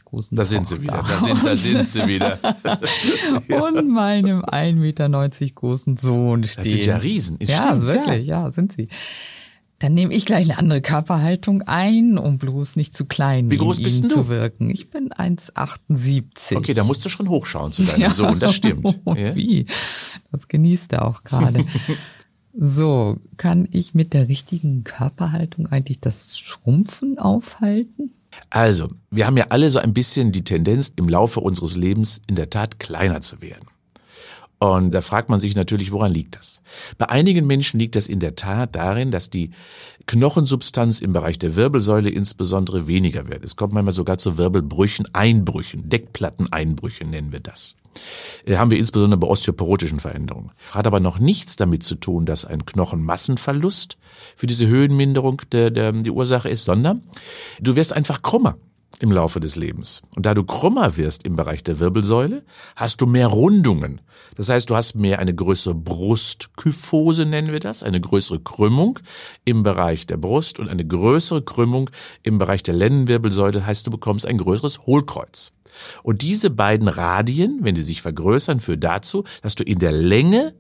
großen 0.06 0.38
Da 0.38 0.46
sind 0.46 0.66
sie 0.66 0.82
wieder, 0.82 1.04
Tochter 1.04 1.18
da 1.20 1.26
sind, 1.26 1.46
da 1.46 1.56
sind 1.58 1.86
sie 1.86 2.08
wieder. 2.08 2.40
und 3.68 3.90
meinem 3.90 4.42
1,90 4.44 4.76
Meter 4.76 5.10
großen 5.56 5.98
Sohn 5.98 6.44
Das 6.44 6.54
stehe. 6.54 6.70
sind 6.72 6.86
ja 6.86 6.98
Riesen. 6.98 7.36
Es 7.40 7.50
Ja, 7.50 7.64
stimmt, 7.76 7.82
wirklich, 7.82 8.28
ja. 8.28 8.50
sind 8.52 8.72
sie. 8.72 8.88
Dann 9.80 9.94
nehme 9.96 10.14
ich 10.14 10.26
gleich 10.26 10.46
eine 10.50 10.58
andere 10.60 10.82
Körperhaltung 10.82 11.64
ein, 11.64 12.18
um 12.18 12.38
bloß 12.38 12.76
nicht 12.78 12.96
zu 12.96 13.06
klein 13.06 13.50
Wie 13.52 13.58
groß 13.58 13.82
bist 13.84 14.04
du? 14.06 14.08
zu 14.08 14.30
wirken. 14.30 14.70
Ich 14.70 14.90
bin 14.90 15.10
1,78. 15.10 16.56
Okay, 16.56 16.74
da 16.76 16.84
musst 16.86 17.04
du 17.04 17.10
schon 17.10 17.28
hochschauen 17.28 17.74
zu 17.74 17.84
deinem 17.84 18.12
Sohn, 18.14 18.40
das 18.40 18.54
stimmt. 18.56 19.02
Ja? 19.06 19.36
Wie? 19.36 19.66
Das 20.32 20.48
genießt 20.48 20.94
er 20.94 21.06
auch 21.06 21.24
gerade. 21.26 21.66
So, 22.58 23.18
kann 23.38 23.68
ich 23.72 23.94
mit 23.94 24.14
der 24.14 24.28
richtigen 24.28 24.84
Körperhaltung 24.84 25.68
eigentlich 25.68 26.00
das 26.00 26.38
Schrumpfen 26.38 27.18
aufhalten? 27.18 28.14
Also, 28.50 28.90
wir 29.10 29.26
haben 29.26 29.38
ja 29.38 29.48
alle 29.50 29.70
so 29.70 29.80
ein 29.80 29.94
bisschen 29.94 30.32
die 30.32 30.44
Tendenz, 30.44 30.94
im 30.96 31.10
Laufe 31.10 31.40
unseres 31.40 31.76
Lebens 31.76 32.22
in 32.28 32.36
der 32.36 32.50
Tat 32.50 32.80
kleiner 32.80 33.22
zu 33.22 33.42
werden. 33.42 33.68
Und 34.60 34.92
da 34.92 35.02
fragt 35.02 35.28
man 35.28 35.40
sich 35.40 35.56
natürlich, 35.56 35.92
woran 35.92 36.14
liegt 36.14 36.36
das? 36.36 36.62
Bei 37.00 37.10
einigen 37.10 37.48
Menschen 37.48 37.80
liegt 37.80 37.96
das 37.96 38.08
in 38.08 38.20
der 38.20 38.36
Tat 38.36 38.76
darin, 38.76 39.10
dass 39.10 39.32
die 39.32 39.50
Knochensubstanz 40.06 41.02
im 41.02 41.14
Bereich 41.14 41.40
der 41.40 41.56
Wirbelsäule 41.56 42.12
insbesondere 42.12 42.86
weniger 42.86 43.28
wird. 43.28 43.44
Es 43.44 43.56
kommt 43.56 43.74
manchmal 43.74 43.96
sogar 43.96 44.20
zu 44.20 44.38
Wirbelbrüchen, 44.38 45.08
Einbrüchen, 45.14 45.90
Deckplatteneinbrüche 45.90 47.06
nennen 47.06 47.32
wir 47.32 47.40
das. 47.40 47.76
Äh, 48.46 48.58
Haben 48.58 48.72
wir 48.72 48.78
insbesondere 48.78 49.20
bei 49.20 49.28
osteoporotischen 49.28 50.00
Veränderungen. 50.00 50.52
Hat 50.72 50.88
aber 50.88 51.00
noch 51.00 51.20
nichts 51.20 51.56
damit 51.56 51.84
zu 51.84 51.96
tun, 51.96 52.26
dass 52.26 52.46
ein 52.46 52.66
Knochenmassenverlust 52.66 53.98
für 54.36 54.48
diese 54.48 54.68
Höhenminderung 54.68 55.42
der, 55.52 55.70
der, 55.70 55.92
die 55.92 56.12
Ursache 56.12 56.50
ist, 56.50 56.64
sondern 56.64 57.04
du 57.60 57.76
wirst 57.76 57.94
einfach 57.94 58.22
krummer. 58.22 58.58
Im 59.00 59.12
Laufe 59.12 59.40
des 59.40 59.56
Lebens. 59.56 60.02
Und 60.16 60.26
da 60.26 60.34
du 60.34 60.44
krummer 60.44 60.98
wirst 60.98 61.24
im 61.26 61.36
Bereich 61.36 61.64
der 61.64 61.80
Wirbelsäule, 61.80 62.44
hast 62.76 63.02
du 63.02 63.08
mehr 63.08 63.28
Rundungen. 63.28 64.02
Das 64.36 64.50
heißt, 64.50 64.70
du 64.70 64.76
hast 64.76 64.96
mehr 64.96 65.20
eine 65.20 65.34
größere 65.34 65.76
Brustkyphose, 65.76 67.26
nennen 67.26 67.52
wir 67.52 67.60
das, 67.60 67.84
eine 67.84 68.00
größere 68.00 68.40
Krümmung 68.40 69.00
im 69.46 69.64
Bereich 69.64 70.06
der 70.06 70.18
Brust 70.18 70.60
und 70.60 70.70
eine 70.70 70.86
größere 70.86 71.42
Krümmung 71.42 71.90
im 72.24 72.38
Bereich 72.38 72.64
der 72.64 72.76
Lendenwirbelsäule, 72.76 73.66
heißt, 73.66 73.88
du 73.88 73.92
bekommst 73.92 74.26
ein 74.26 74.38
größeres 74.38 74.86
Hohlkreuz. 74.86 75.52
Und 76.04 76.22
diese 76.22 76.50
beiden 76.50 76.88
Radien, 76.88 77.60
wenn 77.62 77.76
sie 77.76 77.84
sich 77.84 78.02
vergrößern, 78.02 78.60
führen 78.60 78.82
dazu, 78.82 79.24
dass 79.42 79.56
du 79.56 79.64
in 79.64 79.80
der 79.80 79.92
Länge 79.92 80.54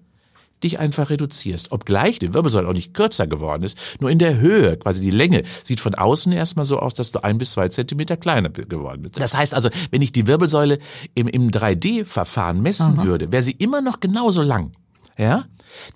dich 0.63 0.79
einfach 0.79 1.09
reduzierst. 1.09 1.71
Obgleich 1.71 2.19
die 2.19 2.33
Wirbelsäule 2.33 2.67
auch 2.67 2.73
nicht 2.73 2.93
kürzer 2.93 3.27
geworden 3.27 3.63
ist, 3.63 3.77
nur 3.99 4.09
in 4.09 4.19
der 4.19 4.39
Höhe, 4.39 4.77
quasi 4.77 5.01
die 5.01 5.11
Länge, 5.11 5.43
sieht 5.63 5.79
von 5.79 5.95
außen 5.95 6.31
erstmal 6.31 6.65
so 6.65 6.79
aus, 6.79 6.93
dass 6.93 7.11
du 7.11 7.23
ein 7.23 7.37
bis 7.37 7.51
zwei 7.51 7.69
Zentimeter 7.69 8.17
kleiner 8.17 8.49
geworden 8.49 9.03
bist. 9.03 9.19
Das 9.19 9.35
heißt 9.35 9.53
also, 9.53 9.69
wenn 9.91 10.01
ich 10.01 10.11
die 10.11 10.27
Wirbelsäule 10.27 10.79
im, 11.15 11.27
im 11.27 11.49
3D-Verfahren 11.49 12.61
messen 12.61 12.99
Aha. 12.99 13.03
würde, 13.03 13.31
wäre 13.31 13.43
sie 13.43 13.51
immer 13.53 13.81
noch 13.81 13.99
genauso 13.99 14.41
lang. 14.41 14.71
Ja? 15.17 15.45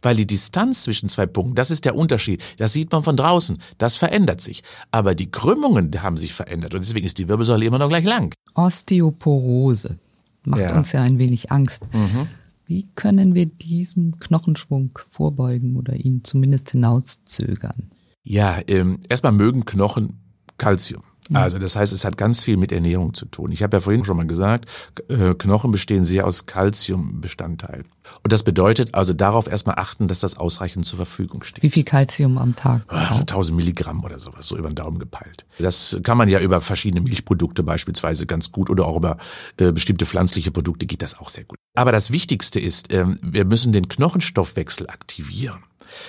Weil 0.02 0.16
die 0.16 0.28
Distanz 0.28 0.84
zwischen 0.84 1.10
zwei 1.10 1.26
Punkten, 1.26 1.56
das 1.56 1.72
ist 1.72 1.86
der 1.86 1.96
Unterschied. 1.96 2.44
Das 2.58 2.74
sieht 2.74 2.92
man 2.92 3.04
von 3.04 3.18
draußen. 3.18 3.58
Das 3.78 3.98
verändert 3.98 4.42
sich. 4.42 4.64
Aber 4.92 5.16
die 5.16 5.30
Krümmungen 5.32 5.92
haben 6.02 6.18
sich 6.18 6.34
verändert 6.34 6.74
und 6.74 6.84
deswegen 6.84 7.06
ist 7.06 7.18
die 7.18 7.28
Wirbelsäule 7.28 7.66
immer 7.66 7.80
noch 7.80 7.90
gleich 7.90 8.06
lang. 8.06 8.34
Osteoporose 8.54 9.98
macht 10.46 10.62
ja. 10.62 10.78
uns 10.78 10.92
ja 10.92 11.02
ein 11.02 11.20
wenig 11.20 11.52
Angst. 11.52 11.84
Mhm. 11.94 12.28
Wie 12.66 12.86
können 12.96 13.36
wir 13.36 13.46
diesem 13.46 14.20
Knochenschwung 14.20 14.98
vorbeugen 15.10 15.76
oder 15.76 15.96
ihn 15.96 16.24
zumindest 16.24 16.72
hinauszögern? 16.72 17.92
Ja, 18.24 18.60
ähm, 18.68 19.02
erstmal 19.08 19.34
mögen 19.34 19.66
Knochen 19.66 20.20
Kalzium. 20.58 21.04
Also 21.34 21.58
das 21.58 21.76
heißt, 21.76 21.92
es 21.92 22.06
hat 22.06 22.18
ganz 22.18 22.44
viel 22.44 22.58
mit 22.58 22.72
Ernährung 22.72 23.14
zu 23.14 23.26
tun. 23.26 23.52
Ich 23.52 23.64
habe 23.64 23.78
ja 23.78 23.82
vorhin 23.82 24.06
schon 24.06 24.18
mal 24.18 24.28
gesagt, 24.28 24.70
äh, 25.10 25.34
Knochen 25.34 25.72
bestehen 25.72 26.06
sehr 26.06 26.28
aus 26.28 26.46
Calciumbestandteilen. 26.46 27.86
Und 28.24 28.32
das 28.32 28.44
bedeutet 28.44 28.94
also 28.94 29.14
darauf 29.14 29.48
erstmal 29.48 29.78
achten, 29.78 30.08
dass 30.08 30.20
das 30.20 30.38
ausreichend 30.38 30.86
zur 30.86 30.98
Verfügung 30.98 31.44
steht. 31.44 31.64
Wie 31.64 31.72
viel 31.72 31.84
Calcium 31.84 32.38
am 32.38 32.56
Tag? 32.56 32.84
Also 32.88 33.22
1000 33.22 33.58
Milligramm 33.58 34.04
oder 34.04 34.20
sowas, 34.20 34.48
so 34.48 34.56
über 34.58 34.70
den 34.70 34.76
Daumen 34.76 35.00
gepeilt. 35.00 35.46
Das 35.58 35.98
kann 36.04 36.18
man 36.18 36.30
ja 36.30 36.40
über 36.40 36.62
verschiedene 36.62 37.02
Milchprodukte 37.02 37.64
beispielsweise 37.64 38.28
ganz 38.28 38.52
gut 38.52 38.70
oder 38.70 38.86
auch 38.86 38.98
über 38.98 39.18
äh, 39.58 39.72
bestimmte 39.72 40.06
pflanzliche 40.06 40.52
Produkte 40.52 40.86
geht 40.86 41.02
das 41.02 41.20
auch 41.20 41.30
sehr 41.30 41.46
gut. 41.46 41.58
Aber 41.76 41.92
das 41.92 42.12
Wichtigste 42.12 42.60
ist, 42.60 42.92
äh, 42.92 43.06
wir 43.24 43.46
müssen 43.46 43.72
den 43.72 43.88
Knochenstoffwechsel 43.88 44.90
aktivieren. 44.90 45.64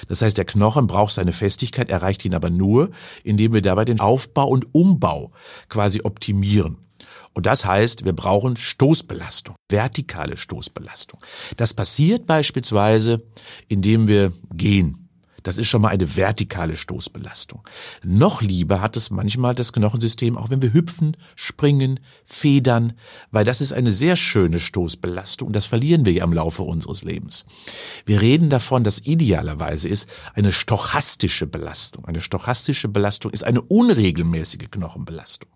Das 0.08 0.22
heißt, 0.22 0.36
der 0.36 0.44
Knochen 0.44 0.86
braucht 0.86 1.14
seine 1.14 1.32
Festigkeit, 1.32 1.90
erreicht 1.90 2.24
ihn 2.24 2.34
aber 2.34 2.50
nur, 2.50 2.90
indem 3.24 3.52
wir 3.54 3.62
dabei 3.62 3.84
den 3.84 4.00
Aufbau 4.00 4.48
und 4.48 4.74
Umbau 4.74 5.32
quasi 5.68 6.00
optimieren. 6.02 6.78
Und 7.34 7.44
das 7.44 7.66
heißt, 7.66 8.04
wir 8.06 8.14
brauchen 8.14 8.56
Stoßbelastung, 8.56 9.56
vertikale 9.68 10.38
Stoßbelastung. 10.38 11.20
Das 11.58 11.74
passiert 11.74 12.26
beispielsweise, 12.26 13.22
indem 13.68 14.08
wir 14.08 14.32
gehen. 14.54 15.05
Das 15.46 15.58
ist 15.58 15.68
schon 15.68 15.82
mal 15.82 15.90
eine 15.90 16.16
vertikale 16.16 16.76
Stoßbelastung. 16.76 17.62
Noch 18.02 18.42
lieber 18.42 18.80
hat 18.80 18.96
es 18.96 19.10
manchmal 19.10 19.54
das 19.54 19.72
Knochensystem, 19.72 20.36
auch 20.36 20.50
wenn 20.50 20.60
wir 20.60 20.72
hüpfen, 20.72 21.16
springen, 21.36 22.00
federn, 22.24 22.94
weil 23.30 23.44
das 23.44 23.60
ist 23.60 23.72
eine 23.72 23.92
sehr 23.92 24.16
schöne 24.16 24.58
Stoßbelastung 24.58 25.46
und 25.46 25.54
das 25.54 25.66
verlieren 25.66 26.04
wir 26.04 26.12
ja 26.12 26.24
im 26.24 26.32
Laufe 26.32 26.64
unseres 26.64 27.04
Lebens. 27.04 27.46
Wir 28.04 28.20
reden 28.20 28.50
davon, 28.50 28.82
dass 28.82 28.98
idealerweise 28.98 29.88
ist 29.88 30.10
eine 30.34 30.50
stochastische 30.50 31.46
Belastung. 31.46 32.06
Eine 32.06 32.22
stochastische 32.22 32.88
Belastung 32.88 33.30
ist 33.30 33.44
eine 33.44 33.62
unregelmäßige 33.62 34.68
Knochenbelastung. 34.72 35.50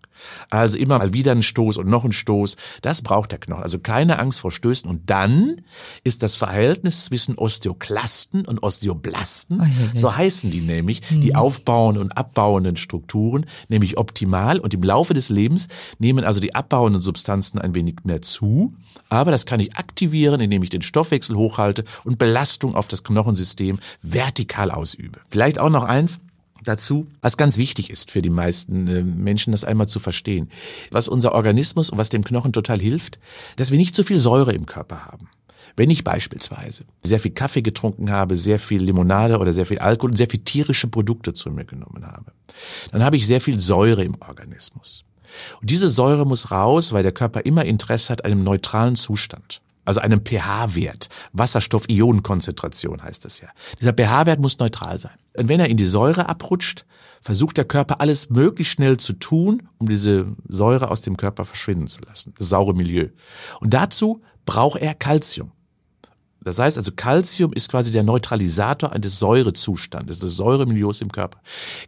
Also 0.49 0.77
immer 0.77 0.99
mal 0.99 1.13
wieder 1.13 1.31
ein 1.31 1.43
Stoß 1.43 1.77
und 1.77 1.87
noch 1.87 2.03
ein 2.03 2.11
Stoß. 2.11 2.55
Das 2.81 3.01
braucht 3.01 3.31
der 3.31 3.39
Knochen. 3.39 3.63
Also 3.63 3.79
keine 3.79 4.19
Angst 4.19 4.41
vor 4.41 4.51
Stößen. 4.51 4.89
Und 4.89 5.09
dann 5.09 5.61
ist 6.03 6.23
das 6.23 6.35
Verhältnis 6.35 7.05
zwischen 7.05 7.37
Osteoklasten 7.37 8.45
und 8.45 8.63
Osteoblasten, 8.63 9.61
oh, 9.61 9.97
so 9.97 10.15
heißen 10.15 10.51
die 10.51 10.61
nämlich, 10.61 11.01
hm. 11.07 11.21
die 11.21 11.35
aufbauenden 11.35 12.03
und 12.03 12.11
abbauenden 12.17 12.77
Strukturen, 12.77 13.45
nämlich 13.69 13.97
optimal. 13.97 14.59
Und 14.59 14.73
im 14.73 14.83
Laufe 14.83 15.13
des 15.13 15.29
Lebens 15.29 15.67
nehmen 15.99 16.23
also 16.23 16.39
die 16.39 16.55
abbauenden 16.55 17.01
Substanzen 17.01 17.59
ein 17.59 17.75
wenig 17.75 17.97
mehr 18.03 18.21
zu. 18.21 18.73
Aber 19.09 19.31
das 19.31 19.45
kann 19.45 19.59
ich 19.59 19.75
aktivieren, 19.77 20.39
indem 20.39 20.63
ich 20.63 20.69
den 20.69 20.81
Stoffwechsel 20.81 21.35
hochhalte 21.35 21.83
und 22.03 22.17
Belastung 22.17 22.75
auf 22.75 22.87
das 22.87 23.03
Knochensystem 23.03 23.79
vertikal 24.01 24.71
ausübe. 24.71 25.19
Vielleicht 25.27 25.59
auch 25.59 25.69
noch 25.69 25.83
eins 25.83 26.19
dazu, 26.63 27.07
was 27.21 27.37
ganz 27.37 27.57
wichtig 27.57 27.89
ist 27.89 28.11
für 28.11 28.21
die 28.21 28.29
meisten 28.29 28.87
äh, 28.87 29.03
Menschen, 29.03 29.51
das 29.51 29.63
einmal 29.63 29.87
zu 29.87 29.99
verstehen. 29.99 30.49
Was 30.91 31.07
unser 31.07 31.33
Organismus 31.33 31.89
und 31.89 31.97
was 31.97 32.09
dem 32.09 32.23
Knochen 32.23 32.53
total 32.53 32.79
hilft, 32.79 33.19
dass 33.55 33.71
wir 33.71 33.77
nicht 33.77 33.95
zu 33.95 34.03
viel 34.03 34.19
Säure 34.19 34.53
im 34.53 34.65
Körper 34.65 35.05
haben. 35.05 35.29
Wenn 35.75 35.89
ich 35.89 36.03
beispielsweise 36.03 36.83
sehr 37.01 37.19
viel 37.19 37.31
Kaffee 37.31 37.61
getrunken 37.61 38.11
habe, 38.11 38.35
sehr 38.35 38.59
viel 38.59 38.81
Limonade 38.83 39.39
oder 39.39 39.53
sehr 39.53 39.65
viel 39.65 39.79
Alkohol 39.79 40.11
und 40.11 40.17
sehr 40.17 40.29
viel 40.29 40.41
tierische 40.41 40.87
Produkte 40.87 41.33
zu 41.33 41.49
mir 41.49 41.65
genommen 41.65 42.05
habe, 42.05 42.33
dann 42.91 43.03
habe 43.03 43.15
ich 43.15 43.25
sehr 43.25 43.41
viel 43.41 43.59
Säure 43.59 44.03
im 44.03 44.15
Organismus. 44.19 45.05
Und 45.61 45.69
diese 45.69 45.89
Säure 45.89 46.25
muss 46.25 46.51
raus, 46.51 46.91
weil 46.91 47.03
der 47.03 47.13
Körper 47.13 47.45
immer 47.45 47.63
Interesse 47.63 48.11
hat 48.11 48.25
an 48.25 48.33
einem 48.33 48.43
neutralen 48.43 48.97
Zustand 48.97 49.61
also 49.91 49.99
einem 49.99 50.21
pH-Wert. 50.25 51.09
Wasserstoff-Ionenkonzentration 51.33 53.03
heißt 53.03 53.25
das 53.25 53.41
ja. 53.41 53.49
Dieser 53.79 53.91
pH-Wert 53.91 54.39
muss 54.39 54.57
neutral 54.57 54.97
sein. 54.99 55.11
Und 55.35 55.49
wenn 55.49 55.59
er 55.59 55.67
in 55.67 55.75
die 55.75 55.85
Säure 55.85 56.29
abrutscht, 56.29 56.85
versucht 57.21 57.57
der 57.57 57.65
Körper 57.65 57.99
alles 57.99 58.29
möglichst 58.29 58.73
schnell 58.73 58.97
zu 58.97 59.13
tun, 59.13 59.67
um 59.79 59.89
diese 59.89 60.27
Säure 60.47 60.89
aus 60.89 61.01
dem 61.01 61.17
Körper 61.17 61.43
verschwinden 61.43 61.87
zu 61.87 61.99
lassen. 62.01 62.33
Das 62.37 62.47
saure 62.47 62.73
Milieu. 62.73 63.09
Und 63.59 63.73
dazu 63.73 64.21
braucht 64.45 64.79
er 64.81 64.93
Calcium. 64.93 65.51
Das 66.43 66.57
heißt 66.57 66.77
also, 66.77 66.91
Calcium 66.95 67.53
ist 67.53 67.69
quasi 67.69 67.91
der 67.91 68.01
Neutralisator 68.01 68.91
eines 68.91 69.19
Säurezustandes, 69.19 70.19
des 70.19 70.37
Säuremilieus 70.37 71.01
im 71.01 71.11
Körper. 71.11 71.39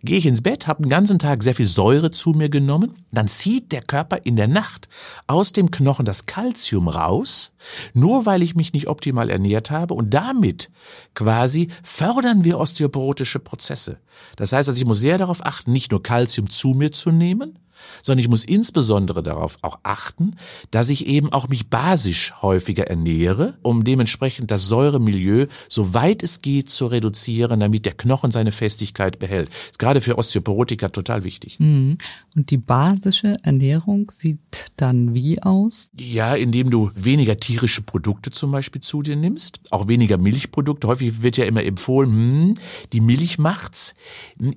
Gehe 0.04 0.18
ich 0.18 0.28
ins 0.28 0.44
Bett, 0.44 0.68
habe 0.68 0.84
den 0.84 0.90
ganzen 0.90 1.18
Tag 1.18 1.42
sehr 1.42 1.56
viel 1.56 1.66
Säure 1.66 2.12
zu 2.12 2.32
mir 2.32 2.50
genommen, 2.50 3.06
dann 3.12 3.28
zieht 3.28 3.72
der 3.72 3.82
Körper 3.82 4.26
in 4.26 4.36
der 4.36 4.48
Nacht 4.48 4.90
aus 5.26 5.54
dem 5.54 5.72
Knochen 5.72 6.06
das 6.06 6.28
Calcium 6.28 6.88
raus, 6.88 7.52
nur 7.94 8.28
weil 8.28 8.44
ich 8.44 8.56
mich 8.56 8.74
nicht 8.74 8.88
optimal 8.88 9.30
ernährt 9.30 9.72
habe 9.72 9.96
und 9.96 10.14
damit 10.14 10.70
quasi 11.16 11.70
fördern 11.82 12.44
wir 12.44 12.60
osteoporotische 12.60 13.40
Prozesse. 13.40 14.00
Das 14.36 14.52
heißt 14.54 14.70
also, 14.70 14.80
ich 14.80 14.86
muss 14.86 15.00
sehr 15.00 15.18
darauf 15.18 15.44
achten, 15.44 15.72
nicht 15.72 15.92
nur 15.92 16.04
Calcium 16.04 16.50
zu 16.50 16.70
mir 16.70 16.92
zu 16.92 17.12
nehmen, 17.12 17.58
sondern 18.02 18.20
ich 18.20 18.30
muss 18.30 18.44
insbesondere 18.44 19.24
darauf 19.24 19.58
auch 19.62 19.80
achten, 19.84 20.36
dass 20.72 20.90
ich 20.90 21.08
eben 21.08 21.32
auch 21.32 21.48
mich 21.48 21.70
basisch 21.70 22.34
häufiger 22.42 22.88
ernähre, 22.88 23.58
um 23.62 23.84
dementsprechend 23.84 24.52
das 24.52 24.68
Säuremilieu 24.68 25.48
so 25.70 25.94
weit 25.94 26.24
es 26.24 26.42
geht 26.42 26.70
zu 26.70 26.88
reduzieren, 26.88 27.60
damit 27.60 27.86
der 27.86 27.94
Knochen 27.94 28.32
seine 28.32 28.52
Festigkeit 28.52 29.20
behält. 29.20 29.50
Ist 29.50 29.80
gerade 29.80 30.02
für 30.02 30.18
Osteoporotiker 30.18 30.92
total 30.92 31.24
wichtig. 31.24 31.60
Mhm. 31.60 31.98
Und 32.36 32.50
die 32.50 32.58
basische 32.58 33.38
Ernährung 33.44 34.12
sieht 34.12 34.40
dann 34.76 35.14
wie 35.14 35.42
aus? 35.42 35.90
Ja, 35.98 36.36
indem 36.36 36.70
du 36.70 36.92
weniger 36.96 37.38
tierische 37.38 37.82
Produkte 37.82 38.32
zum 38.32 38.52
Beispiel 38.52 38.82
zu 38.82 39.02
dir 39.02 39.16
nimmst, 39.16 39.60
auch 39.70 39.88
weniger 39.88 40.18
Milchprodukte. 40.18 40.88
Häufig 40.88 41.22
wird 41.22 41.38
ja 41.38 41.46
immer 41.46 41.64
empfohlen, 41.64 42.12
hm, 42.12 42.54
die 42.92 43.02
Milch 43.02 43.38
macht's. 43.38 43.96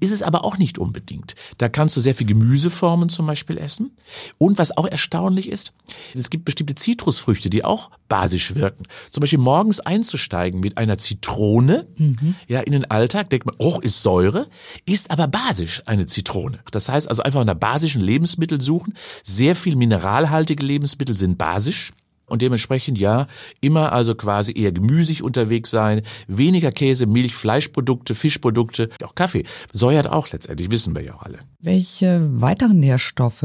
Ist 0.00 0.12
es 0.12 0.22
aber 0.22 0.44
auch 0.44 0.58
nicht 0.58 0.78
unbedingt. 0.78 1.34
Da 1.58 1.68
kannst 1.68 1.96
du 1.96 2.00
sehr 2.00 2.14
viel 2.14 2.26
Gemüseformen 2.26 3.08
zum 3.16 3.26
Beispiel 3.26 3.58
essen. 3.58 3.96
Und 4.38 4.58
was 4.58 4.76
auch 4.76 4.86
erstaunlich 4.86 5.48
ist, 5.48 5.74
es 6.14 6.30
gibt 6.30 6.44
bestimmte 6.44 6.74
Zitrusfrüchte, 6.74 7.50
die 7.50 7.64
auch 7.64 7.90
basisch 8.08 8.54
wirken. 8.54 8.84
Zum 9.10 9.20
Beispiel 9.20 9.38
morgens 9.38 9.80
einzusteigen 9.80 10.60
mit 10.60 10.78
einer 10.78 10.98
Zitrone, 10.98 11.86
mhm. 11.96 12.36
ja, 12.46 12.60
in 12.60 12.72
den 12.72 12.88
Alltag, 12.90 13.30
denkt 13.30 13.46
man, 13.46 13.56
oh, 13.58 13.80
ist 13.80 14.02
Säure, 14.02 14.46
ist 14.84 15.10
aber 15.10 15.26
basisch 15.26 15.82
eine 15.86 16.06
Zitrone. 16.06 16.60
Das 16.70 16.88
heißt 16.88 17.08
also 17.08 17.22
einfach 17.22 17.44
nach 17.44 17.54
basischen 17.54 18.00
Lebensmitteln 18.00 18.60
suchen. 18.60 18.94
Sehr 19.24 19.56
viel 19.56 19.74
mineralhaltige 19.76 20.64
Lebensmittel 20.64 21.16
sind 21.16 21.38
basisch. 21.38 21.92
Und 22.26 22.42
dementsprechend 22.42 22.98
ja, 22.98 23.26
immer 23.60 23.92
also 23.92 24.14
quasi 24.14 24.52
eher 24.52 24.72
gemüsig 24.72 25.22
unterwegs 25.22 25.70
sein, 25.70 26.02
weniger 26.26 26.72
Käse, 26.72 27.06
Milch, 27.06 27.34
Fleischprodukte, 27.34 28.14
Fischprodukte, 28.14 28.90
auch 29.04 29.14
Kaffee. 29.14 29.44
Säuert 29.72 30.10
auch 30.10 30.30
letztendlich, 30.30 30.70
wissen 30.70 30.94
wir 30.96 31.02
ja 31.02 31.14
auch 31.14 31.22
alle. 31.22 31.38
Welche 31.60 32.28
weiteren 32.40 32.80
Nährstoffe 32.80 33.44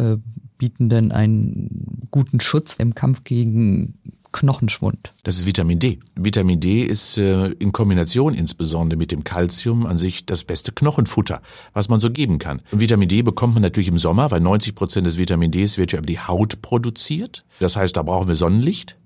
bieten 0.57 0.89
denn 0.89 1.11
einen 1.11 2.07
guten 2.11 2.39
Schutz 2.39 2.75
im 2.75 2.93
Kampf 2.93 3.23
gegen 3.23 3.99
Knochenschwund. 4.31 5.13
Das 5.23 5.37
ist 5.37 5.45
Vitamin 5.45 5.79
D. 5.79 5.99
Vitamin 6.15 6.59
D 6.59 6.83
ist 6.83 7.17
äh, 7.17 7.47
in 7.47 7.71
Kombination 7.71 8.33
insbesondere 8.33 8.97
mit 8.97 9.11
dem 9.11 9.23
Kalzium 9.23 9.85
an 9.85 9.97
sich 9.97 10.25
das 10.25 10.43
beste 10.43 10.71
Knochenfutter, 10.71 11.41
was 11.73 11.89
man 11.89 11.99
so 11.99 12.09
geben 12.09 12.39
kann. 12.39 12.61
Und 12.71 12.79
Vitamin 12.79 13.09
D 13.09 13.21
bekommt 13.21 13.53
man 13.53 13.63
natürlich 13.63 13.89
im 13.89 13.97
Sommer, 13.97 14.31
weil 14.31 14.39
90 14.39 14.75
Prozent 14.75 15.07
des 15.07 15.17
Vitamin 15.17 15.51
Ds 15.51 15.77
wird 15.77 15.91
ja 15.91 15.99
über 15.99 16.07
die 16.07 16.19
Haut 16.19 16.61
produziert. 16.61 17.43
Das 17.59 17.75
heißt, 17.75 17.95
da 17.95 18.03
brauchen 18.03 18.27
wir 18.27 18.35
Sonnenlicht. 18.35 18.97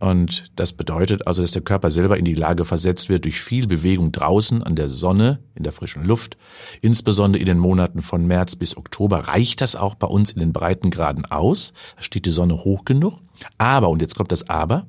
Und 0.00 0.50
das 0.56 0.72
bedeutet 0.72 1.26
also, 1.26 1.42
dass 1.42 1.52
der 1.52 1.60
Körper 1.60 1.90
selber 1.90 2.16
in 2.16 2.24
die 2.24 2.34
Lage 2.34 2.64
versetzt 2.64 3.10
wird, 3.10 3.26
durch 3.26 3.42
viel 3.42 3.66
Bewegung 3.66 4.12
draußen 4.12 4.62
an 4.62 4.74
der 4.74 4.88
Sonne, 4.88 5.40
in 5.54 5.62
der 5.62 5.74
frischen 5.74 6.04
Luft, 6.04 6.38
insbesondere 6.80 7.38
in 7.38 7.46
den 7.46 7.58
Monaten 7.58 8.00
von 8.00 8.26
März 8.26 8.56
bis 8.56 8.78
Oktober, 8.78 9.28
reicht 9.28 9.60
das 9.60 9.76
auch 9.76 9.94
bei 9.94 10.06
uns 10.06 10.32
in 10.32 10.40
den 10.40 10.54
Breitengraden 10.54 11.26
aus. 11.26 11.74
Da 11.96 12.02
steht 12.02 12.24
die 12.24 12.30
Sonne 12.30 12.64
hoch 12.64 12.86
genug. 12.86 13.18
Aber, 13.58 13.88
und 13.88 14.00
jetzt 14.02 14.14
kommt 14.16 14.32
das 14.32 14.48
Aber, 14.48 14.86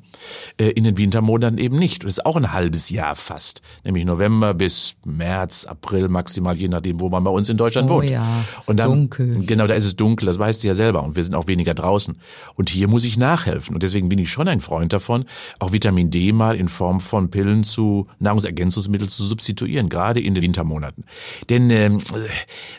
äh, 0.58 0.70
in 0.70 0.84
den 0.84 0.98
Wintermonaten 0.98 1.58
eben 1.58 1.78
nicht. 1.78 2.04
Das 2.04 2.14
ist 2.14 2.26
auch 2.26 2.36
ein 2.36 2.54
halbes 2.54 2.90
Jahr 2.90 3.16
fast. 3.16 3.62
Nämlich 3.84 4.06
November 4.06 4.54
bis 4.54 4.96
März, 5.06 5.66
April 5.66 6.10
maximal, 6.10 6.56
je 6.56 6.68
nachdem, 6.68 7.00
wo 7.00 7.10
man 7.10 7.24
bei 7.24 7.32
uns 7.32 7.50
in 7.50 7.58
Deutschland 7.58 7.90
oh 7.90 7.96
wohnt. 7.96 8.10
Ja, 8.10 8.46
und 8.68 8.78
dann, 8.78 8.92
dunkel. 8.92 9.46
Genau, 9.46 9.68
da 9.68 9.74
ist 9.74 9.86
es 9.86 9.96
dunkel, 9.96 10.26
das 10.26 10.40
weißt 10.40 10.64
du 10.64 10.68
ja 10.68 10.76
selber. 10.76 11.04
Und 11.04 11.16
wir 11.16 11.24
sind 11.24 11.36
auch 11.36 11.48
weniger 11.48 11.74
draußen. 11.74 12.18
Und 12.56 12.70
hier 12.70 12.88
muss 12.88 13.04
ich 13.04 13.18
nachhelfen. 13.18 13.76
Und 13.76 13.84
deswegen 13.84 14.10
bin 14.10 14.20
ich 14.20 14.30
schon 14.30 14.48
ein 14.48 14.62
Freund 14.62 14.94
davon, 14.94 15.26
auch 15.60 15.72
Vitamin 15.72 16.12
D 16.12 16.32
mal 16.32 16.56
in 16.56 16.68
Form 16.68 17.02
von 17.02 17.30
Pillen 17.30 17.64
zu 17.64 18.08
Nahrungsergänzungsmitteln 18.20 19.10
zu 19.10 19.26
substituieren, 19.26 19.90
gerade 19.90 20.20
in 20.20 20.34
den 20.36 20.44
Wintermonaten. 20.44 21.06
Denn 21.50 21.70
ähm, 21.70 22.00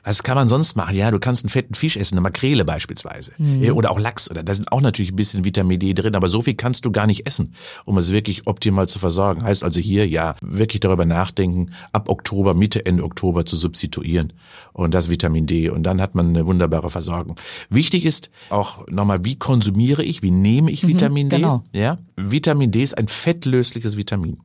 was 0.04 0.22
kann 0.22 0.36
man 0.36 0.48
sonst 0.48 0.76
machen? 0.76 0.96
Ja, 0.96 1.10
du 1.10 1.18
kannst 1.18 1.44
einen 1.44 1.50
fetten 1.50 1.74
Fisch 1.74 1.96
essen, 1.96 2.14
eine 2.14 2.22
Makrele 2.22 2.64
beispielsweise. 2.64 3.32
Mhm. 3.38 3.72
Oder 3.72 3.90
auch 3.90 3.98
Lachs. 3.98 4.30
Oder 4.30 4.42
da 4.42 4.54
sind 4.54 4.70
auch 4.70 4.80
natürlich 4.80 5.12
ein 5.12 5.16
bisschen 5.16 5.44
Vitamin 5.44 5.61
D 5.68 5.94
drin, 5.94 6.14
aber 6.14 6.28
so 6.28 6.42
viel 6.42 6.54
kannst 6.54 6.84
du 6.84 6.92
gar 6.92 7.06
nicht 7.06 7.26
essen, 7.26 7.54
um 7.84 7.98
es 7.98 8.12
wirklich 8.12 8.46
optimal 8.46 8.88
zu 8.88 8.98
versorgen. 8.98 9.42
Heißt 9.42 9.64
also 9.64 9.80
hier, 9.80 10.06
ja, 10.08 10.36
wirklich 10.40 10.80
darüber 10.80 11.04
nachdenken, 11.04 11.72
ab 11.92 12.08
Oktober, 12.08 12.54
Mitte, 12.54 12.84
Ende 12.84 13.04
Oktober 13.04 13.44
zu 13.44 13.56
substituieren. 13.56 14.32
Und 14.72 14.94
das 14.94 15.08
Vitamin 15.08 15.46
D. 15.46 15.68
Und 15.68 15.82
dann 15.82 16.00
hat 16.00 16.14
man 16.14 16.28
eine 16.28 16.46
wunderbare 16.46 16.90
Versorgung. 16.90 17.36
Wichtig 17.68 18.04
ist 18.04 18.30
auch 18.50 18.86
nochmal, 18.88 19.24
wie 19.24 19.36
konsumiere 19.36 20.02
ich, 20.02 20.22
wie 20.22 20.30
nehme 20.30 20.70
ich 20.70 20.86
Vitamin 20.86 21.28
D? 21.28 21.36
genau. 21.36 21.64
Ja, 21.72 21.98
Vitamin 22.16 22.70
D 22.70 22.82
ist 22.82 22.96
ein 22.96 23.08
fettlösliches 23.08 23.96
Vitamin. 23.96 24.38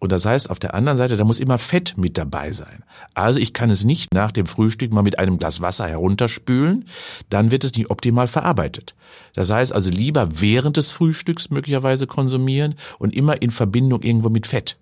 Und 0.00 0.12
das 0.12 0.24
heißt, 0.24 0.50
auf 0.50 0.58
der 0.58 0.74
anderen 0.74 0.98
Seite, 0.98 1.16
da 1.16 1.24
muss 1.24 1.40
immer 1.40 1.58
Fett 1.58 1.94
mit 1.96 2.16
dabei 2.18 2.52
sein. 2.52 2.84
Also 3.14 3.40
ich 3.40 3.52
kann 3.52 3.70
es 3.70 3.84
nicht 3.84 4.14
nach 4.14 4.30
dem 4.30 4.46
Frühstück 4.46 4.92
mal 4.92 5.02
mit 5.02 5.18
einem 5.18 5.38
Glas 5.38 5.60
Wasser 5.60 5.88
herunterspülen, 5.88 6.84
dann 7.30 7.50
wird 7.50 7.64
es 7.64 7.74
nicht 7.74 7.90
optimal 7.90 8.28
verarbeitet. 8.28 8.94
Das 9.34 9.50
heißt 9.50 9.72
also 9.72 9.90
lieber 9.90 10.40
während 10.40 10.76
des 10.76 10.92
Frühstücks 10.92 11.50
möglicherweise 11.50 12.06
konsumieren 12.06 12.76
und 12.98 13.14
immer 13.14 13.42
in 13.42 13.50
Verbindung 13.50 14.02
irgendwo 14.02 14.28
mit 14.28 14.46
Fett. 14.46 14.78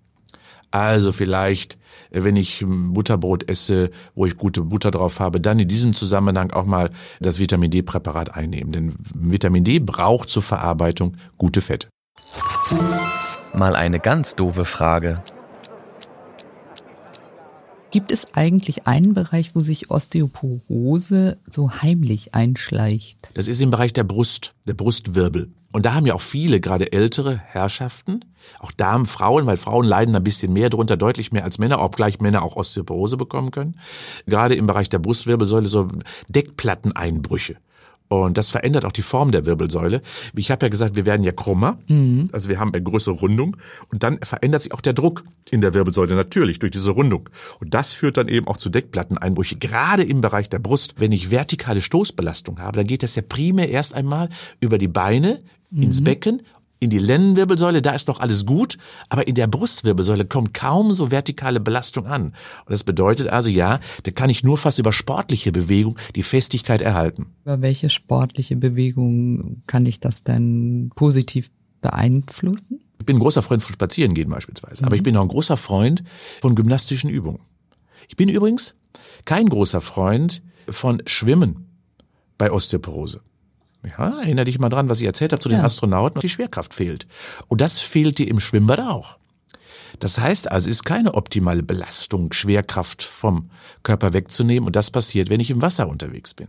Also 0.69 1.13
vielleicht, 1.13 1.77
äh, 2.11 2.23
wenn 2.23 2.35
ich 2.35 2.61
ähm, 2.61 2.93
Butterbrot 2.93 3.47
esse, 3.49 3.89
wo 4.15 4.25
ich 4.25 4.37
gute 4.37 4.61
Butter 4.61 4.91
drauf 4.91 5.19
habe, 5.19 5.39
dann 5.39 5.59
in 5.59 5.67
diesem 5.67 5.93
Zusammenhang 5.93 6.51
auch 6.51 6.65
mal 6.65 6.89
das 7.19 7.39
Vitamin 7.39 7.71
D-Präparat 7.71 8.35
einnehmen. 8.35 8.73
Denn 8.73 8.95
Vitamin 9.13 9.63
D 9.63 9.79
braucht 9.79 10.29
zur 10.29 10.43
Verarbeitung 10.43 11.15
gute 11.37 11.61
Fette. 11.61 11.87
Mal 13.57 13.75
eine 13.75 13.99
ganz 13.99 14.35
doofe 14.35 14.65
Frage. 14.65 15.23
Gibt 17.89 18.11
es 18.11 18.35
eigentlich 18.35 18.85
einen 18.85 19.15
Bereich, 19.15 19.55
wo 19.55 19.61
sich 19.61 19.89
Osteoporose 19.89 21.39
so 21.49 21.71
heimlich 21.71 22.35
einschleicht? 22.35 23.31
Das 23.33 23.47
ist 23.47 23.59
im 23.59 23.71
Bereich 23.71 23.93
der 23.93 24.03
Brust, 24.03 24.53
der 24.67 24.75
Brustwirbel. 24.75 25.49
Und 25.71 25.87
da 25.87 25.95
haben 25.95 26.05
ja 26.05 26.13
auch 26.13 26.21
viele, 26.21 26.59
gerade 26.59 26.91
ältere 26.91 27.35
Herrschaften, 27.35 28.19
auch 28.59 28.71
Damen, 28.71 29.07
Frauen, 29.07 29.47
weil 29.47 29.57
Frauen 29.57 29.85
leiden 29.85 30.15
ein 30.15 30.23
bisschen 30.23 30.53
mehr 30.53 30.69
drunter, 30.69 30.95
deutlich 30.95 31.31
mehr 31.31 31.43
als 31.43 31.57
Männer, 31.57 31.81
obgleich 31.81 32.19
Männer 32.19 32.43
auch 32.43 32.57
Osteoporose 32.57 33.17
bekommen 33.17 33.49
können. 33.49 33.79
Gerade 34.27 34.53
im 34.53 34.67
Bereich 34.67 34.89
der 34.89 34.99
Brustwirbelsäule 34.99 35.67
so 35.67 35.87
Deckplatteneinbrüche. 36.29 37.57
Und 38.09 38.37
das 38.37 38.49
verändert 38.49 38.85
auch 38.85 38.91
die 38.91 39.01
Form 39.01 39.31
der 39.31 39.45
Wirbelsäule. 39.45 40.01
Ich 40.35 40.51
habe 40.51 40.65
ja 40.65 40.69
gesagt, 40.69 40.95
wir 40.95 41.05
werden 41.05 41.23
ja 41.23 41.31
krummer, 41.31 41.77
mhm. 41.87 42.29
also 42.31 42.47
wir 42.49 42.59
haben 42.59 42.73
eine 42.73 42.81
größere 42.81 43.15
Rundung 43.15 43.57
und 43.91 44.03
dann 44.03 44.19
verändert 44.21 44.63
sich 44.63 44.73
auch 44.73 44.81
der 44.81 44.93
Druck 44.93 45.23
in 45.51 45.61
der 45.61 45.73
Wirbelsäule 45.73 46.15
natürlich 46.15 46.59
durch 46.59 46.71
diese 46.71 46.91
Rundung. 46.91 47.29
Und 47.59 47.73
das 47.73 47.93
führt 47.93 48.17
dann 48.17 48.27
eben 48.27 48.47
auch 48.47 48.57
zu 48.57 48.69
Deckplatteneinbrüche, 48.69 49.57
gerade 49.57 50.03
im 50.03 50.21
Bereich 50.21 50.49
der 50.49 50.59
Brust. 50.59 50.95
Wenn 50.97 51.11
ich 51.11 51.31
vertikale 51.31 51.81
Stoßbelastung 51.81 52.59
habe, 52.59 52.77
dann 52.77 52.87
geht 52.87 53.03
das 53.03 53.15
ja 53.15 53.23
primär 53.27 53.69
erst 53.69 53.93
einmal 53.93 54.29
über 54.59 54.77
die 54.77 54.87
Beine 54.87 55.41
mhm. 55.69 55.83
ins 55.83 56.03
Becken 56.03 56.43
in 56.79 56.89
die 56.89 56.99
Lendenwirbelsäule, 56.99 57.81
da 57.81 57.91
ist 57.91 58.07
doch 58.07 58.19
alles 58.19 58.45
gut, 58.45 58.77
aber 59.09 59.27
in 59.27 59.35
der 59.35 59.47
Brustwirbelsäule 59.47 60.25
kommt 60.25 60.53
kaum 60.53 60.93
so 60.93 61.11
vertikale 61.11 61.59
Belastung 61.59 62.05
an. 62.05 62.25
Und 62.65 62.69
das 62.69 62.83
bedeutet 62.83 63.29
also, 63.29 63.49
ja, 63.49 63.79
da 64.03 64.11
kann 64.11 64.29
ich 64.29 64.43
nur 64.43 64.57
fast 64.57 64.79
über 64.79 64.93
sportliche 64.93 65.51
Bewegung 65.51 65.97
die 66.15 66.23
Festigkeit 66.23 66.81
erhalten. 66.81 67.27
Über 67.43 67.61
welche 67.61 67.89
sportliche 67.89 68.55
Bewegung 68.55 69.63
kann 69.65 69.85
ich 69.85 69.99
das 69.99 70.23
denn 70.23 70.91
positiv 70.95 71.49
beeinflussen? 71.81 72.81
Ich 72.99 73.05
bin 73.05 73.17
ein 73.17 73.19
großer 73.19 73.41
Freund 73.41 73.63
von 73.63 73.73
Spazierengehen 73.73 74.29
beispielsweise, 74.29 74.83
mhm. 74.83 74.87
aber 74.87 74.95
ich 74.95 75.03
bin 75.03 75.15
auch 75.17 75.21
ein 75.21 75.27
großer 75.27 75.57
Freund 75.57 76.03
von 76.41 76.55
gymnastischen 76.55 77.09
Übungen. 77.09 77.39
Ich 78.07 78.15
bin 78.15 78.29
übrigens 78.29 78.75
kein 79.25 79.49
großer 79.49 79.81
Freund 79.81 80.41
von 80.69 81.01
Schwimmen 81.05 81.67
bei 82.37 82.51
Osteoporose. 82.51 83.21
Ja, 83.97 84.19
erinnere 84.21 84.45
dich 84.45 84.59
mal 84.59 84.69
dran, 84.69 84.89
was 84.89 84.99
ich 84.99 85.05
erzählt 85.05 85.31
habe 85.31 85.41
zu 85.41 85.49
den 85.49 85.59
ja. 85.59 85.63
Astronauten. 85.63 86.21
Die 86.21 86.29
Schwerkraft 86.29 86.73
fehlt. 86.73 87.07
Und 87.47 87.61
das 87.61 87.79
fehlt 87.79 88.17
dir 88.17 88.27
im 88.27 88.39
Schwimmbad 88.39 88.79
auch. 88.79 89.17
Das 89.99 90.19
heißt 90.19 90.51
also, 90.51 90.69
es 90.69 90.77
ist 90.77 90.83
keine 90.83 91.13
optimale 91.15 91.63
Belastung, 91.63 92.33
Schwerkraft 92.33 93.03
vom 93.03 93.49
Körper 93.83 94.13
wegzunehmen. 94.13 94.67
Und 94.67 94.75
das 94.75 94.91
passiert, 94.91 95.29
wenn 95.29 95.39
ich 95.39 95.49
im 95.49 95.61
Wasser 95.61 95.87
unterwegs 95.87 96.33
bin. 96.33 96.47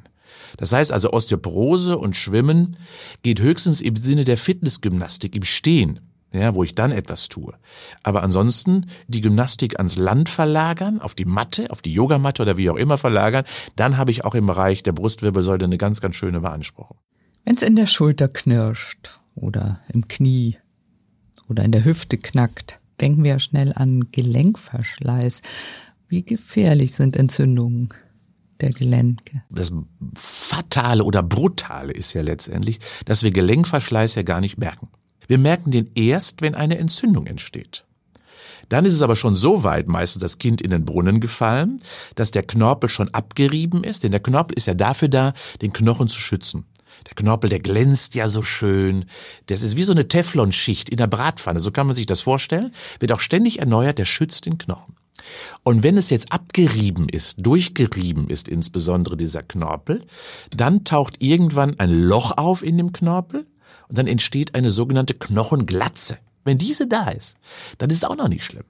Das 0.57 0.73
heißt 0.73 0.93
also, 0.93 1.13
Osteoporose 1.13 1.97
und 1.97 2.17
Schwimmen 2.17 2.77
geht 3.23 3.41
höchstens 3.41 3.81
im 3.81 3.97
Sinne 3.97 4.25
der 4.25 4.37
Fitnessgymnastik 4.37 5.35
im 5.35 5.45
Stehen 5.45 6.01
ja, 6.33 6.55
wo 6.55 6.63
ich 6.63 6.75
dann 6.75 6.93
etwas 6.93 7.29
tue. 7.29 7.55
Aber 8.03 8.23
ansonsten 8.23 8.91
die 9.07 9.21
Gymnastik 9.21 9.79
ans 9.79 9.97
Land 9.97 10.29
verlagern, 10.29 11.01
auf 11.01 11.15
die 11.15 11.25
Matte, 11.25 11.71
auf 11.71 11.83
die 11.83 11.93
Yogamatte 11.93 12.43
oder 12.43 12.57
wie 12.57 12.69
auch 12.71 12.77
immer 12.77 12.99
verlagern, 12.99 13.45
dann 13.77 13.97
habe 13.97 14.11
ich 14.11 14.25
auch 14.25 14.35
im 14.35 14.47
Bereich 14.47 14.83
der 14.83 14.93
Brustwirbelsäule 14.93 15.65
eine 15.65 15.79
ganz, 15.79 16.01
ganz 16.01 16.17
schöne 16.17 16.41
Beanspruchung. 16.41 16.99
Wenn 17.45 17.57
es 17.57 17.63
in 17.63 17.77
der 17.77 17.87
Schulter 17.87 18.29
knirscht 18.29 19.21
oder 19.35 19.81
im 19.93 20.09
Knie 20.09 20.59
oder 21.49 21.65
in 21.65 21.73
der 21.73 21.85
Hüfte 21.85 22.19
knackt, 22.19 22.81
denken 23.01 23.25
wir 23.25 23.39
schnell 23.39 23.73
an 23.75 24.11
Gelenkverschleiß. 24.13 25.43
Wie 26.09 26.23
gefährlich 26.23 26.95
sind 26.95 27.17
Entzündungen? 27.17 27.89
der 28.61 28.73
Gelenke. 28.73 29.43
Das 29.51 29.73
Fatale 30.15 31.05
oder 31.05 31.23
Brutale 31.23 31.93
ist 31.93 32.13
ja 32.13 32.23
letztendlich, 32.23 32.81
dass 33.05 33.23
wir 33.23 33.31
Gelenkverschleiß 33.31 34.15
ja 34.17 34.23
gar 34.23 34.41
nicht 34.41 34.59
merken. 34.59 34.89
Wir 35.27 35.39
merken 35.39 35.71
den 35.71 35.91
erst, 35.95 36.43
wenn 36.43 36.55
eine 36.55 36.79
Entzündung 36.79 37.27
entsteht. 37.27 37.85
Dann 38.69 38.85
ist 38.85 38.95
es 38.95 39.03
aber 39.03 39.17
schon 39.17 39.35
so 39.35 39.63
weit, 39.65 39.89
meistens 39.89 40.21
das 40.21 40.39
Kind 40.39 40.61
in 40.61 40.71
den 40.71 40.85
Brunnen 40.85 41.21
gefallen, 41.21 41.81
dass 42.17 42.31
der 42.31 42.43
Knorpel 42.43 42.91
schon 42.91 43.09
abgerieben 43.15 43.83
ist, 43.83 44.05
denn 44.05 44.11
der 44.11 44.21
Knorpel 44.21 44.57
ist 44.57 44.67
ja 44.67 44.75
dafür 44.75 45.09
da, 45.09 45.33
den 45.63 45.73
Knochen 45.73 46.09
zu 46.09 46.19
schützen. 46.19 46.67
Der 47.07 47.15
Knorpel, 47.15 47.51
der 47.51 47.61
glänzt 47.61 48.15
ja 48.15 48.29
so 48.29 48.43
schön. 48.43 49.07
Das 49.47 49.63
ist 49.63 49.77
wie 49.77 49.85
so 49.85 49.93
eine 49.93 50.09
Teflonschicht 50.09 50.89
in 50.89 50.97
der 50.97 51.07
Bratpfanne. 51.07 51.61
So 51.61 51.71
kann 51.71 51.87
man 51.87 51.97
sich 51.97 52.07
das 52.07 52.21
vorstellen. 52.21 52.73
Wird 53.01 53.13
auch 53.13 53.21
ständig 53.21 53.59
erneuert. 53.59 53.99
Der 53.99 54.05
schützt 54.05 54.47
den 54.47 54.59
Knochen. 54.59 54.97
Und 55.65 55.83
wenn 55.83 55.97
es 55.97 56.11
jetzt 56.11 56.33
abgerieben 56.33 57.09
ist, 57.09 57.45
durchgerieben 57.45 58.29
ist 58.29 58.49
insbesondere 58.49 59.17
dieser 59.17 59.43
Knorpel, 59.43 60.05
dann 60.57 60.85
taucht 60.85 61.17
irgendwann 61.21 61.79
ein 61.79 61.91
Loch 61.91 62.37
auf 62.37 62.63
in 62.63 62.79
dem 62.79 62.93
Knorpel 62.93 63.47
und 63.89 63.99
dann 63.99 64.07
entsteht 64.07 64.55
eine 64.55 64.71
sogenannte 64.71 65.15
Knochenglatze. 65.15 66.19
Wenn 66.49 66.57
diese 66.57 66.87
da 66.87 67.11
ist, 67.11 67.37
dann 67.77 67.91
ist 67.91 67.99
es 67.99 68.05
auch 68.05 68.17
noch 68.17 68.29
nicht 68.29 68.43
schlimm. 68.43 68.65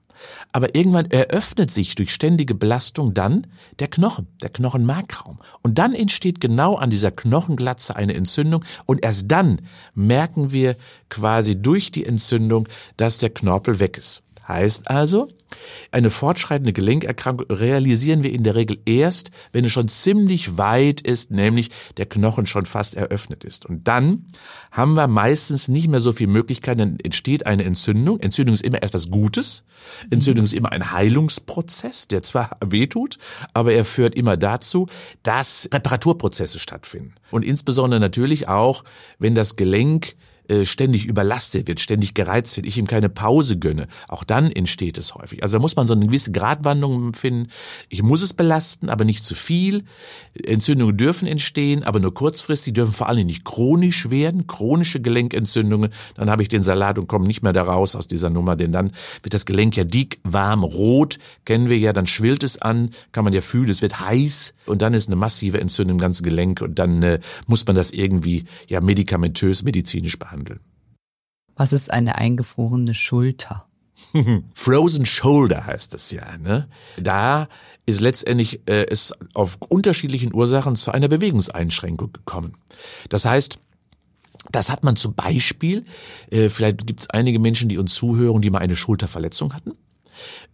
Aber 0.51 0.75
irgendwann 0.75 1.09
eröffnet 1.11 1.71
sich 1.71 1.95
durch 1.95 2.13
ständige 2.13 2.53
Belastung 2.53 3.13
dann 3.13 3.47
der 3.79 3.87
Knochen, 3.87 4.27
der 4.41 4.49
Knochenmarkraum. 4.49 5.39
Und 5.61 5.79
dann 5.79 5.93
entsteht 5.93 6.41
genau 6.41 6.75
an 6.75 6.89
dieser 6.89 7.11
Knochenglatze 7.11 7.95
eine 7.95 8.15
Entzündung. 8.15 8.65
Und 8.85 9.01
erst 9.01 9.31
dann 9.31 9.61
merken 9.93 10.51
wir 10.51 10.75
quasi 11.07 11.55
durch 11.55 11.89
die 11.89 12.05
Entzündung, 12.05 12.67
dass 12.97 13.17
der 13.17 13.29
Knorpel 13.29 13.79
weg 13.79 13.97
ist. 13.97 14.23
Heißt 14.49 14.89
also, 14.89 15.27
eine 15.91 16.09
fortschreitende 16.09 16.73
Gelenkerkrankung 16.73 17.45
realisieren 17.51 18.23
wir 18.23 18.33
in 18.33 18.43
der 18.43 18.55
Regel 18.55 18.79
erst, 18.85 19.29
wenn 19.51 19.63
es 19.63 19.71
schon 19.71 19.87
ziemlich 19.87 20.57
weit 20.57 21.01
ist, 21.01 21.29
nämlich 21.29 21.69
der 21.97 22.07
Knochen 22.07 22.47
schon 22.47 22.65
fast 22.65 22.95
eröffnet 22.95 23.43
ist. 23.43 23.67
Und 23.67 23.87
dann 23.87 24.25
haben 24.71 24.95
wir 24.95 25.07
meistens 25.07 25.67
nicht 25.67 25.87
mehr 25.87 26.01
so 26.01 26.13
viel 26.13 26.25
Möglichkeiten, 26.25 26.79
dann 26.79 26.99
entsteht 26.99 27.45
eine 27.45 27.63
Entzündung. 27.63 28.19
Entzündung 28.21 28.55
ist 28.55 28.63
immer 28.63 28.81
etwas 28.81 29.11
Gutes. 29.11 29.65
Entzündung 30.09 30.45
ist 30.45 30.53
immer 30.53 30.71
ein 30.71 30.91
Heilungsprozess, 30.91 32.07
der 32.07 32.23
zwar 32.23 32.57
wehtut, 32.65 33.19
aber 33.53 33.73
er 33.73 33.85
führt 33.85 34.15
immer 34.15 34.35
dazu, 34.35 34.87
dass 35.21 35.69
Reparaturprozesse 35.71 36.57
stattfinden. 36.57 37.13
Und 37.29 37.45
insbesondere 37.45 37.99
natürlich 37.99 38.47
auch, 38.47 38.83
wenn 39.19 39.35
das 39.35 39.57
Gelenk 39.57 40.15
äh, 40.49 40.65
ständig 40.65 41.05
überlastet 41.05 41.67
wird, 41.67 41.79
ständig 41.79 42.13
gereizt 42.15 42.57
wird, 42.57 42.65
ich 42.65 42.77
ihm 42.77 42.87
keine 42.87 43.09
Pause 43.09 43.57
gönne, 43.57 43.87
auch 44.07 44.23
dann 44.23 44.51
entsteht 44.51 44.97
es 44.97 45.13
häufig. 45.13 45.43
Also 45.43 45.57
da 45.57 45.61
muss 45.61 45.75
man 45.75 45.85
so 45.85 45.93
eine 45.93 46.07
gewisse 46.07 46.31
Gratwanderung 46.31 47.13
finden. 47.13 47.49
Ich 47.87 48.01
muss 48.01 48.23
es 48.23 48.33
belasten, 48.33 48.89
aber 48.89 49.05
nicht 49.05 49.23
zu 49.23 49.35
viel. 49.35 49.83
Entzündungen 50.43 50.97
dürfen 50.97 51.27
entstehen, 51.27 51.83
aber 51.83 51.99
nur 51.99 52.13
kurzfristig, 52.13 52.73
dürfen 52.73 52.93
vor 52.93 53.09
allem 53.09 53.27
nicht 53.27 53.45
chronisch 53.45 54.09
werden, 54.09 54.47
chronische 54.47 54.99
Gelenkentzündungen. 54.99 55.91
Dann 56.15 56.31
habe 56.31 56.41
ich 56.41 56.49
den 56.49 56.63
Salat 56.63 56.97
und 56.97 57.07
komme 57.07 57.27
nicht 57.27 57.43
mehr 57.43 57.53
da 57.53 57.61
raus 57.61 57.95
aus 57.95 58.07
dieser 58.07 58.31
Nummer, 58.31 58.55
denn 58.55 58.71
dann 58.71 58.91
wird 59.21 59.35
das 59.35 59.45
Gelenk 59.45 59.77
ja 59.77 59.83
dick, 59.83 60.19
warm, 60.23 60.63
rot, 60.63 61.19
kennen 61.45 61.69
wir 61.69 61.77
ja, 61.77 61.93
dann 61.93 62.07
schwillt 62.07 62.43
es 62.43 62.59
an, 62.59 62.89
kann 63.11 63.23
man 63.23 63.33
ja 63.33 63.41
fühlen, 63.41 63.69
es 63.69 63.81
wird 63.83 63.99
heiß 63.99 64.55
und 64.65 64.81
dann 64.81 64.95
ist 64.95 65.09
eine 65.09 65.15
massive 65.15 65.59
Entzündung 65.59 65.97
im 65.97 66.01
ganzen 66.01 66.23
Gelenk 66.23 66.61
und 66.61 66.79
dann 66.79 67.03
äh, 67.03 67.19
muss 67.45 67.67
man 67.67 67.75
das 67.75 67.91
irgendwie 67.91 68.45
ja 68.67 68.81
medikamentös, 68.81 69.63
medizinisch 69.63 70.17
behandeln. 70.17 70.38
Was 71.55 71.73
ist 71.73 71.91
eine 71.91 72.15
eingefrorene 72.15 72.93
Schulter? 72.93 73.67
Frozen 74.53 75.05
Shoulder 75.05 75.65
heißt 75.65 75.93
es 75.93 76.11
ja. 76.11 76.37
Ne? 76.37 76.69
Da 76.97 77.47
ist 77.85 77.99
letztendlich 78.01 78.61
äh, 78.67 78.85
es 78.89 79.13
auf 79.33 79.57
unterschiedlichen 79.69 80.33
Ursachen 80.33 80.75
zu 80.75 80.91
einer 80.91 81.07
Bewegungseinschränkung 81.07 82.13
gekommen. 82.13 82.55
Das 83.09 83.25
heißt, 83.25 83.59
das 84.51 84.69
hat 84.69 84.83
man 84.83 84.95
zum 84.95 85.15
Beispiel, 85.15 85.85
äh, 86.31 86.49
vielleicht 86.49 86.87
gibt 86.87 87.01
es 87.01 87.09
einige 87.09 87.39
Menschen, 87.39 87.69
die 87.69 87.77
uns 87.77 87.93
zuhören, 87.93 88.41
die 88.41 88.49
mal 88.49 88.59
eine 88.59 88.75
Schulterverletzung 88.75 89.53
hatten. 89.53 89.73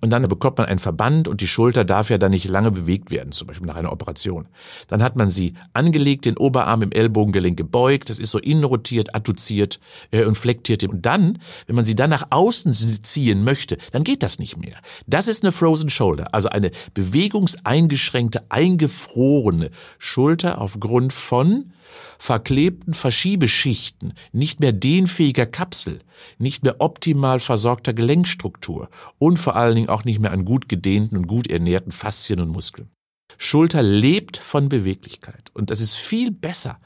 Und 0.02 0.10
dann 0.10 0.28
bekommt 0.28 0.58
man 0.58 0.68
einen 0.68 0.80
Verband 0.80 1.28
und 1.28 1.42
die 1.42 1.48
Schulter 1.48 1.86
darf 1.86 2.10
ja 2.10 2.18
dann 2.18 2.32
nicht 2.32 2.48
lange 2.48 2.72
bewegt 2.72 3.12
werden, 3.12 3.32
zum 3.32 3.48
Beispiel 3.48 3.68
nach 3.68 3.76
einer 3.76 3.92
Operation. 3.92 4.48
Dann 4.88 5.02
hat 5.02 5.16
man 5.16 5.32
sie 5.32 5.54
angelegt, 5.74 6.26
den 6.26 6.38
Oberarm 6.38 6.82
im 6.82 6.92
Ellbogengelenk 6.92 7.58
gebeugt, 7.58 8.10
das 8.10 8.20
ist 8.20 8.32
so 8.32 8.40
innen 8.40 8.64
rotiert, 8.64 9.16
adduziert 9.16 9.80
äh, 10.12 10.26
und 10.26 10.36
flektiert. 10.36 10.84
Und 10.84 11.06
dann, 11.06 11.40
wenn 11.68 11.76
man 11.76 11.86
sie 11.86 11.96
dann 11.96 12.10
nach 12.10 12.28
außen 12.30 12.74
ziehen 12.74 13.44
möchte, 13.44 13.78
dann 13.92 14.04
geht 14.04 14.24
das 14.24 14.40
nicht 14.40 14.58
mehr. 14.58 14.78
Das 15.08 15.28
ist 15.28 15.44
eine 15.44 15.52
Frozen 15.52 15.90
Shoulder, 15.90 16.34
also 16.34 16.50
eine 16.50 16.72
bewegungseingeschränkte, 16.94 18.44
eingefrorene 18.50 19.72
Schulter 19.98 20.62
aufgrund 20.62 21.14
von 21.14 21.72
verklebten 22.18 22.94
Verschiebeschichten, 22.94 24.14
nicht 24.32 24.60
mehr 24.60 24.72
dehnfähiger 24.72 25.46
Kapsel, 25.46 26.00
nicht 26.38 26.64
mehr 26.64 26.80
optimal 26.80 27.40
versorgter 27.40 27.94
Gelenkstruktur 27.94 28.90
und 29.18 29.38
vor 29.38 29.56
allen 29.56 29.76
Dingen 29.76 29.90
auch 29.90 30.06
nicht 30.06 30.20
mehr 30.20 30.32
an 30.32 30.46
gut 30.46 30.70
gedehnten 30.70 31.18
und 31.18 31.28
gut 31.28 31.48
ernährten 31.48 31.92
Faszien 31.92 32.40
und 32.40 32.50
Muskeln. 32.50 32.90
Schulter 33.38 33.84
lebt 33.84 34.38
von 34.38 34.70
Beweglichkeit. 34.70 35.52
Und 35.54 35.72
das 35.72 35.80
ist 35.80 35.96
viel 35.96 36.32
besser 36.32 36.80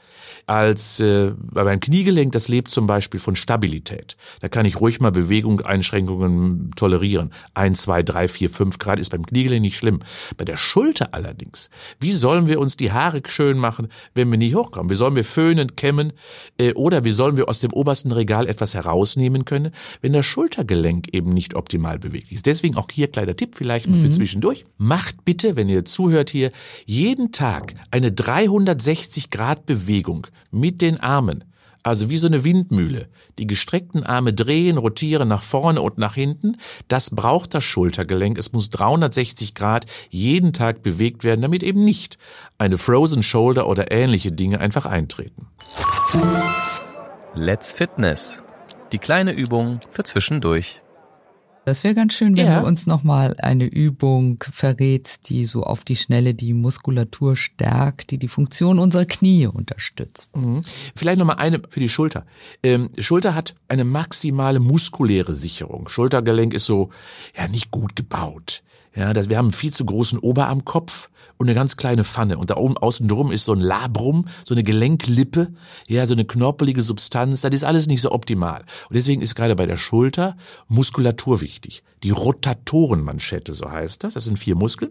als 0.46 1.00
äh, 1.00 1.32
bei 1.36 1.64
meinem 1.64 1.80
Kniegelenk. 1.80 2.32
Das 2.32 2.48
lebt 2.48 2.70
zum 2.70 2.86
Beispiel 2.86 3.20
von 3.20 3.36
Stabilität. 3.36 4.16
Da 4.40 4.48
kann 4.48 4.66
ich 4.66 4.80
ruhig 4.80 5.00
mal 5.00 5.12
Bewegung, 5.12 5.60
Einschränkungen 5.60 6.70
tolerieren. 6.76 7.32
Ein, 7.54 7.74
zwei, 7.74 8.02
drei, 8.02 8.28
vier, 8.28 8.50
fünf 8.50 8.78
Grad 8.78 8.98
ist 8.98 9.10
beim 9.10 9.26
Kniegelenk 9.26 9.62
nicht 9.62 9.76
schlimm. 9.76 10.00
Bei 10.36 10.44
der 10.44 10.56
Schulter 10.56 11.08
allerdings, 11.12 11.70
wie 12.00 12.12
sollen 12.12 12.48
wir 12.48 12.60
uns 12.60 12.76
die 12.76 12.92
Haare 12.92 13.22
schön 13.26 13.58
machen, 13.58 13.88
wenn 14.14 14.30
wir 14.30 14.38
nicht 14.38 14.54
hochkommen? 14.54 14.90
Wie 14.90 14.96
sollen 14.96 15.16
wir 15.16 15.24
föhnen, 15.24 15.76
kämmen? 15.76 16.12
Äh, 16.58 16.72
oder 16.74 17.04
wie 17.04 17.12
sollen 17.12 17.36
wir 17.36 17.48
aus 17.48 17.60
dem 17.60 17.72
obersten 17.72 18.12
Regal 18.12 18.48
etwas 18.48 18.74
herausnehmen 18.74 19.44
können, 19.44 19.72
wenn 20.00 20.12
das 20.12 20.26
Schultergelenk 20.26 21.08
eben 21.12 21.30
nicht 21.30 21.54
optimal 21.54 21.98
beweglich 21.98 22.32
ist? 22.32 22.46
Deswegen 22.46 22.76
auch 22.76 22.88
hier 22.90 23.08
kleiner 23.08 23.36
Tipp 23.36 23.54
vielleicht 23.56 23.88
mhm. 23.88 24.00
für 24.00 24.10
zwischendurch. 24.10 24.64
Macht 24.78 25.24
bitte, 25.24 25.56
wenn 25.56 25.68
ihr 25.68 25.84
zuhört 25.84 26.30
hier, 26.30 26.39
jeden 26.86 27.32
Tag 27.32 27.74
eine 27.90 28.12
360 28.12 29.30
Grad 29.30 29.66
Bewegung 29.66 30.26
mit 30.50 30.80
den 30.80 31.00
Armen. 31.00 31.44
Also 31.82 32.10
wie 32.10 32.18
so 32.18 32.26
eine 32.26 32.44
Windmühle. 32.44 33.08
Die 33.38 33.46
gestreckten 33.46 34.04
Arme 34.04 34.34
drehen, 34.34 34.76
rotieren 34.76 35.28
nach 35.28 35.42
vorne 35.42 35.80
und 35.80 35.96
nach 35.96 36.14
hinten. 36.14 36.58
Das 36.88 37.10
braucht 37.10 37.54
das 37.54 37.64
Schultergelenk. 37.64 38.36
Es 38.36 38.52
muss 38.52 38.68
360 38.68 39.54
Grad 39.54 39.86
jeden 40.10 40.52
Tag 40.52 40.82
bewegt 40.82 41.24
werden, 41.24 41.40
damit 41.40 41.62
eben 41.62 41.82
nicht 41.82 42.18
eine 42.58 42.76
Frozen 42.76 43.22
Shoulder 43.22 43.66
oder 43.66 43.90
ähnliche 43.90 44.30
Dinge 44.30 44.60
einfach 44.60 44.84
eintreten. 44.84 45.46
Let's 47.34 47.72
Fitness. 47.72 48.42
Die 48.92 48.98
kleine 48.98 49.32
Übung 49.32 49.78
für 49.90 50.04
zwischendurch. 50.04 50.82
Das 51.64 51.84
wäre 51.84 51.94
ganz 51.94 52.14
schön, 52.14 52.36
wenn 52.36 52.46
ja. 52.46 52.60
du 52.60 52.66
uns 52.66 52.86
nochmal 52.86 53.36
eine 53.38 53.64
Übung 53.64 54.42
verrätst, 54.50 55.28
die 55.28 55.44
so 55.44 55.62
auf 55.62 55.84
die 55.84 55.96
Schnelle 55.96 56.34
die 56.34 56.54
Muskulatur 56.54 57.36
stärkt, 57.36 58.10
die 58.10 58.18
die 58.18 58.28
Funktion 58.28 58.78
unserer 58.78 59.04
Knie 59.04 59.46
unterstützt. 59.46 60.36
Mhm. 60.36 60.62
Vielleicht 60.96 61.18
nochmal 61.18 61.36
eine 61.36 61.60
für 61.68 61.80
die 61.80 61.88
Schulter. 61.88 62.24
Ähm, 62.62 62.90
Schulter 62.98 63.34
hat 63.34 63.54
eine 63.68 63.84
maximale 63.84 64.58
muskuläre 64.58 65.34
Sicherung. 65.34 65.88
Schultergelenk 65.88 66.54
ist 66.54 66.64
so, 66.64 66.90
ja, 67.36 67.46
nicht 67.46 67.70
gut 67.70 67.94
gebaut. 67.94 68.62
Ja, 68.94 69.12
das, 69.12 69.28
wir 69.28 69.38
haben 69.38 69.46
einen 69.46 69.52
viel 69.52 69.72
zu 69.72 69.84
großen 69.84 70.18
Oberarmkopf 70.18 71.10
und 71.36 71.48
eine 71.48 71.54
ganz 71.54 71.76
kleine 71.76 72.04
Pfanne. 72.04 72.38
Und 72.38 72.50
da 72.50 72.56
oben 72.56 72.76
außen 72.76 73.06
drum 73.06 73.30
ist 73.30 73.44
so 73.44 73.52
ein 73.52 73.60
Labrum, 73.60 74.26
so 74.44 74.54
eine 74.54 74.64
Gelenklippe, 74.64 75.52
ja, 75.86 76.06
so 76.06 76.14
eine 76.14 76.24
knorpelige 76.24 76.82
Substanz. 76.82 77.40
Das 77.42 77.54
ist 77.54 77.64
alles 77.64 77.86
nicht 77.86 78.02
so 78.02 78.10
optimal. 78.12 78.62
Und 78.88 78.96
deswegen 78.96 79.22
ist 79.22 79.36
gerade 79.36 79.54
bei 79.54 79.66
der 79.66 79.76
Schulter 79.76 80.36
Muskulatur 80.68 81.40
wichtig. 81.40 81.82
Die 82.02 82.10
Rotatorenmanschette, 82.10 83.54
so 83.54 83.70
heißt 83.70 84.04
das. 84.04 84.14
Das 84.14 84.24
sind 84.24 84.38
vier 84.38 84.56
Muskeln. 84.56 84.90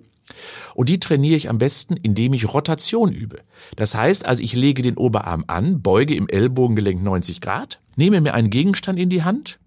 Und 0.75 0.89
die 0.89 0.99
trainiere 0.99 1.35
ich 1.35 1.49
am 1.49 1.57
besten, 1.57 1.97
indem 1.97 2.33
ich 2.33 2.53
Rotation 2.53 3.11
übe. 3.11 3.39
Das 3.75 3.95
heißt 3.95 4.25
also, 4.25 4.43
ich 4.43 4.53
lege 4.53 4.81
den 4.81 4.97
Oberarm 4.97 5.43
an, 5.47 5.81
beuge 5.81 6.15
im 6.15 6.29
Ellbogengelenk 6.29 7.01
90 7.03 7.41
Grad, 7.41 7.79
nehme 7.95 8.21
mir 8.21 8.33
einen 8.33 8.49
Gegenstand 8.49 8.99
in 8.99 9.09
die 9.09 9.23
Hand, 9.23 9.59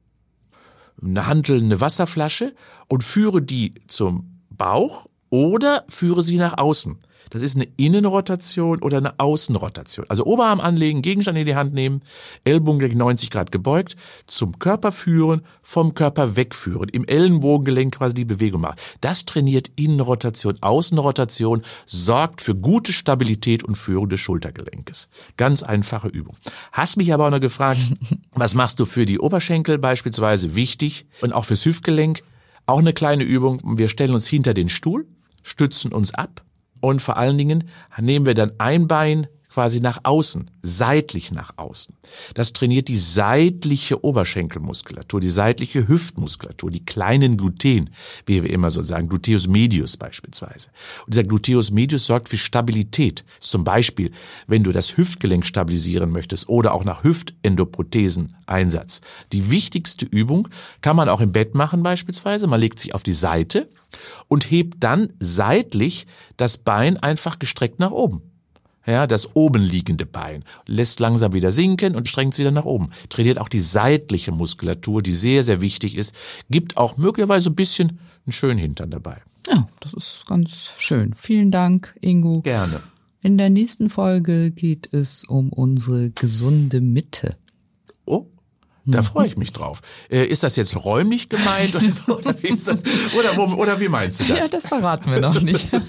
eine 1.02 1.26
Handel, 1.26 1.60
eine 1.60 1.80
Wasserflasche 1.80 2.54
und 2.88 3.02
führe 3.02 3.42
die 3.42 3.74
zum 3.86 4.42
Bauch 4.50 5.06
oder 5.32 5.84
führe 5.88 6.22
sie 6.22 6.36
nach 6.36 6.58
außen. 6.58 6.98
Das 7.30 7.40
ist 7.40 7.56
eine 7.56 7.66
Innenrotation 7.78 8.82
oder 8.82 8.98
eine 8.98 9.18
Außenrotation. 9.18 10.04
Also 10.10 10.26
Oberarm 10.26 10.60
anlegen, 10.60 11.00
Gegenstand 11.00 11.38
in 11.38 11.46
die 11.46 11.54
Hand 11.54 11.72
nehmen, 11.72 12.02
Ellbogengelenk 12.44 12.98
90 12.98 13.30
Grad 13.30 13.50
gebeugt, 13.50 13.96
zum 14.26 14.58
Körper 14.58 14.92
führen, 14.92 15.40
vom 15.62 15.94
Körper 15.94 16.36
wegführen, 16.36 16.90
im 16.90 17.06
Ellenbogengelenk 17.06 17.94
quasi 17.96 18.14
die 18.14 18.26
Bewegung 18.26 18.60
machen. 18.60 18.76
Das 19.00 19.24
trainiert 19.24 19.70
Innenrotation, 19.76 20.58
Außenrotation, 20.60 21.62
sorgt 21.86 22.42
für 22.42 22.54
gute 22.54 22.92
Stabilität 22.92 23.64
und 23.64 23.76
Führung 23.76 24.10
des 24.10 24.20
Schultergelenkes. 24.20 25.08
Ganz 25.38 25.62
einfache 25.62 26.08
Übung. 26.08 26.36
Hast 26.72 26.98
mich 26.98 27.14
aber 27.14 27.28
auch 27.28 27.30
noch 27.30 27.40
gefragt, 27.40 27.80
was 28.32 28.52
machst 28.52 28.78
du 28.78 28.84
für 28.84 29.06
die 29.06 29.18
Oberschenkel 29.18 29.78
beispielsweise 29.78 30.54
wichtig 30.54 31.06
und 31.22 31.32
auch 31.32 31.46
fürs 31.46 31.64
Hüftgelenk? 31.64 32.22
Auch 32.66 32.78
eine 32.78 32.92
kleine 32.92 33.24
Übung. 33.24 33.60
Wir 33.78 33.88
stellen 33.88 34.12
uns 34.12 34.26
hinter 34.26 34.54
den 34.54 34.68
Stuhl, 34.68 35.06
stützen 35.42 35.92
uns 35.92 36.14
ab. 36.14 36.44
Und 36.80 37.00
vor 37.00 37.16
allen 37.16 37.38
Dingen 37.38 37.68
nehmen 37.98 38.26
wir 38.26 38.34
dann 38.34 38.52
ein 38.58 38.88
Bein 38.88 39.28
quasi 39.52 39.80
nach 39.80 40.00
außen, 40.02 40.50
seitlich 40.62 41.30
nach 41.30 41.58
außen. 41.58 41.94
Das 42.34 42.54
trainiert 42.54 42.88
die 42.88 42.96
seitliche 42.96 44.02
Oberschenkelmuskulatur, 44.02 45.20
die 45.20 45.30
seitliche 45.30 45.88
Hüftmuskulatur, 45.88 46.70
die 46.70 46.84
kleinen 46.84 47.36
Gluten, 47.36 47.90
wie 48.24 48.42
wir 48.42 48.50
immer 48.50 48.70
so 48.70 48.82
sagen, 48.82 49.08
Gluteus 49.08 49.48
medius 49.48 49.98
beispielsweise. 49.98 50.70
Und 51.04 51.14
dieser 51.14 51.24
Gluteus 51.24 51.70
medius 51.70 52.06
sorgt 52.06 52.30
für 52.30 52.38
Stabilität. 52.38 53.24
Zum 53.40 53.62
Beispiel, 53.64 54.10
wenn 54.46 54.64
du 54.64 54.72
das 54.72 54.96
Hüftgelenk 54.96 55.44
stabilisieren 55.44 56.10
möchtest 56.10 56.48
oder 56.48 56.72
auch 56.72 56.84
nach 56.84 57.04
Hüftendoprothesen 57.04 58.34
Einsatz. 58.46 59.02
Die 59.32 59.50
wichtigste 59.50 60.06
Übung 60.06 60.48
kann 60.80 60.96
man 60.96 61.10
auch 61.10 61.20
im 61.20 61.32
Bett 61.32 61.54
machen 61.54 61.82
beispielsweise. 61.82 62.46
Man 62.46 62.60
legt 62.60 62.80
sich 62.80 62.94
auf 62.94 63.02
die 63.02 63.12
Seite 63.12 63.68
und 64.28 64.50
hebt 64.50 64.82
dann 64.82 65.12
seitlich 65.20 66.06
das 66.38 66.56
Bein 66.56 66.96
einfach 66.96 67.38
gestreckt 67.38 67.78
nach 67.78 67.90
oben 67.90 68.31
ja, 68.86 69.06
das 69.06 69.34
oben 69.34 69.62
liegende 69.62 70.06
Bein, 70.06 70.44
lässt 70.66 71.00
langsam 71.00 71.32
wieder 71.32 71.52
sinken 71.52 71.94
und 71.94 72.08
strengt 72.08 72.34
es 72.34 72.38
wieder 72.38 72.50
nach 72.50 72.64
oben. 72.64 72.90
Trainiert 73.08 73.38
auch 73.38 73.48
die 73.48 73.60
seitliche 73.60 74.32
Muskulatur, 74.32 75.02
die 75.02 75.12
sehr, 75.12 75.44
sehr 75.44 75.60
wichtig 75.60 75.96
ist, 75.96 76.14
gibt 76.50 76.76
auch 76.76 76.96
möglicherweise 76.96 77.50
ein 77.50 77.54
bisschen 77.54 77.98
einen 78.26 78.32
schönen 78.32 78.58
Hintern 78.58 78.90
dabei. 78.90 79.22
Ja, 79.48 79.68
das 79.80 79.94
ist 79.94 80.24
ganz 80.26 80.72
schön. 80.78 81.14
Vielen 81.14 81.50
Dank, 81.50 81.96
Ingo. 82.00 82.42
Gerne. 82.42 82.80
In 83.20 83.38
der 83.38 83.50
nächsten 83.50 83.88
Folge 83.88 84.50
geht 84.50 84.92
es 84.92 85.24
um 85.24 85.52
unsere 85.52 86.10
gesunde 86.10 86.80
Mitte. 86.80 87.36
Oh, 88.04 88.26
da 88.84 89.00
mhm. 89.00 89.04
freue 89.04 89.26
ich 89.26 89.36
mich 89.36 89.52
drauf. 89.52 89.80
Äh, 90.10 90.24
ist 90.24 90.42
das 90.42 90.56
jetzt 90.56 90.76
räumlich 90.84 91.28
gemeint 91.28 91.74
oder, 91.74 92.18
oder, 92.18 92.42
wie 92.42 92.48
ist 92.48 92.66
das, 92.66 92.82
oder, 93.16 93.36
wo, 93.36 93.54
oder 93.54 93.78
wie 93.80 93.88
meinst 93.88 94.20
du 94.20 94.24
das? 94.24 94.36
Ja, 94.36 94.48
das 94.48 94.68
verraten 94.68 95.10
wir 95.10 95.20
noch 95.20 95.40
nicht. 95.40 95.68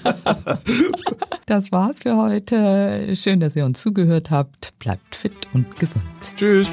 Das 1.46 1.72
war's 1.72 2.00
für 2.00 2.16
heute. 2.16 3.14
Schön, 3.16 3.38
dass 3.38 3.54
ihr 3.54 3.66
uns 3.66 3.82
zugehört 3.82 4.30
habt. 4.30 4.72
Bleibt 4.78 5.14
fit 5.14 5.34
und 5.52 5.78
gesund. 5.78 6.06
Tschüss. 6.36 6.70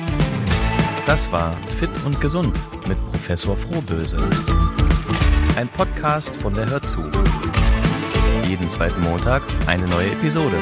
Das 1.05 1.29
war 1.31 1.57
Fit 1.67 1.89
und 2.05 2.21
Gesund 2.21 2.57
mit 2.87 2.97
Professor 3.07 3.57
Frohböse. 3.57 4.17
Ein 5.57 5.67
Podcast 5.67 6.37
von 6.37 6.53
der 6.53 6.69
Hörzu. 6.69 7.01
Jeden 8.47 8.69
zweiten 8.69 9.01
Montag 9.01 9.41
eine 9.67 9.87
neue 9.87 10.11
Episode. 10.11 10.57